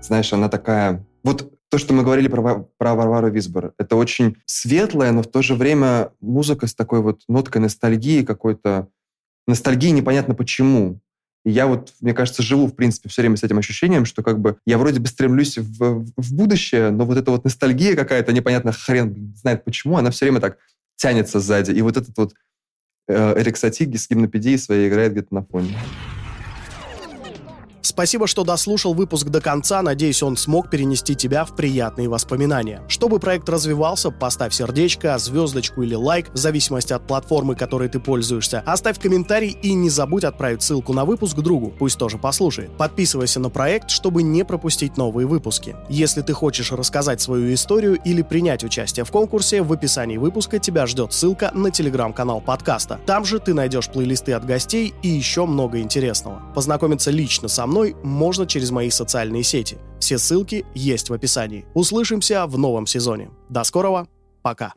Знаешь, 0.02 0.32
она 0.32 0.48
такая... 0.48 1.06
Вот 1.24 1.52
то, 1.70 1.78
что 1.78 1.94
мы 1.94 2.04
говорили 2.04 2.30
про, 2.30 2.70
про 2.78 2.96
Варвару 2.96 3.30
Висбор, 3.30 3.74
это 3.78 3.98
очень 3.98 4.38
светлая, 4.46 5.12
но 5.12 5.22
в 5.22 5.28
то 5.28 5.42
же 5.42 5.54
время 5.56 6.12
музыка 6.22 6.66
с 6.66 6.74
такой 6.74 7.02
вот 7.02 7.24
ноткой 7.28 7.62
ностальгии 7.62 8.24
какой-то. 8.24 8.88
Ностальгии 9.48 9.90
непонятно 9.90 10.34
почему. 10.34 11.02
И 11.48 11.50
я 11.50 11.66
вот, 11.66 11.94
мне 12.02 12.14
кажется, 12.14 12.44
живу, 12.44 12.68
в 12.68 12.76
принципе, 12.76 13.08
все 13.08 13.22
время 13.22 13.38
с 13.38 13.44
этим 13.44 13.58
ощущением, 13.58 14.04
что 14.04 14.22
как 14.22 14.38
бы 14.38 14.58
я 14.66 14.78
вроде 14.78 15.00
бы 15.00 15.08
стремлюсь 15.08 15.58
в, 15.58 16.04
в 16.18 16.34
будущее, 16.34 16.90
но 16.92 17.06
вот 17.06 17.18
эта 17.18 17.32
вот 17.32 17.46
ностальгия 17.46 17.96
какая-то, 17.96 18.34
непонятно 18.34 18.74
хрен 18.74 19.34
знает 19.34 19.64
почему, 19.64 19.96
она 19.96 20.12
все 20.12 20.26
время 20.26 20.42
так 20.42 20.58
тянется 20.98 21.40
сзади. 21.40 21.72
И 21.72 21.82
вот 21.82 21.96
этот 21.96 22.18
вот 22.18 22.34
э, 23.08 23.40
Эрик 23.40 23.56
Сатиги 23.56 23.96
с 23.96 24.10
гимнопедией 24.10 24.58
своей 24.58 24.90
играет 24.90 25.14
где-то 25.14 25.34
на 25.34 25.42
фоне. 25.42 25.74
Спасибо, 27.88 28.28
что 28.28 28.44
дослушал 28.44 28.94
выпуск 28.94 29.28
до 29.28 29.40
конца. 29.40 29.82
Надеюсь, 29.82 30.22
он 30.22 30.36
смог 30.36 30.70
перенести 30.70 31.16
тебя 31.16 31.46
в 31.46 31.56
приятные 31.56 32.10
воспоминания. 32.10 32.84
Чтобы 32.90 33.18
проект 33.18 33.48
развивался, 33.48 34.12
поставь 34.12 34.54
сердечко, 34.54 35.18
звездочку 35.18 35.84
или 35.84 35.96
лайк, 35.96 36.30
в 36.34 36.38
зависимости 36.38 36.92
от 36.92 37.08
платформы, 37.08 37.56
которой 37.56 37.88
ты 37.88 38.02
пользуешься. 38.02 38.62
Оставь 38.66 39.00
комментарий 39.00 39.58
и 39.62 39.74
не 39.74 39.90
забудь 39.90 40.26
отправить 40.26 40.64
ссылку 40.64 40.92
на 40.92 41.06
выпуск 41.06 41.38
другу, 41.38 41.74
пусть 41.80 41.98
тоже 41.98 42.18
послушает. 42.18 42.76
Подписывайся 42.76 43.40
на 43.40 43.50
проект, 43.50 43.90
чтобы 43.90 44.22
не 44.22 44.44
пропустить 44.44 44.98
новые 44.98 45.26
выпуски. 45.26 45.78
Если 45.88 46.22
ты 46.22 46.34
хочешь 46.34 46.74
рассказать 46.74 47.22
свою 47.22 47.54
историю 47.54 47.98
или 48.04 48.22
принять 48.22 48.66
участие 48.66 49.06
в 49.06 49.12
конкурсе, 49.12 49.62
в 49.62 49.72
описании 49.72 50.18
выпуска 50.18 50.60
тебя 50.60 50.88
ждет 50.88 51.14
ссылка 51.14 51.52
на 51.54 51.72
телеграм-канал 51.72 52.42
подкаста. 52.42 53.00
Там 53.06 53.24
же 53.24 53.40
ты 53.40 53.54
найдешь 53.54 53.88
плейлисты 53.88 54.34
от 54.34 54.46
гостей 54.46 54.94
и 55.04 55.08
еще 55.08 55.46
много 55.46 55.80
интересного. 55.80 56.42
Познакомиться 56.54 57.12
лично 57.12 57.48
со 57.48 57.66
мной 57.78 57.96
можно 58.04 58.48
через 58.48 58.72
мои 58.72 58.90
социальные 58.90 59.44
сети. 59.44 59.78
Все 60.00 60.18
ссылки 60.18 60.66
есть 60.74 61.10
в 61.10 61.14
описании. 61.14 61.66
Услышимся 61.76 62.48
в 62.48 62.58
новом 62.58 62.88
сезоне. 62.88 63.30
До 63.50 63.64
скорого, 63.64 64.08
пока. 64.42 64.74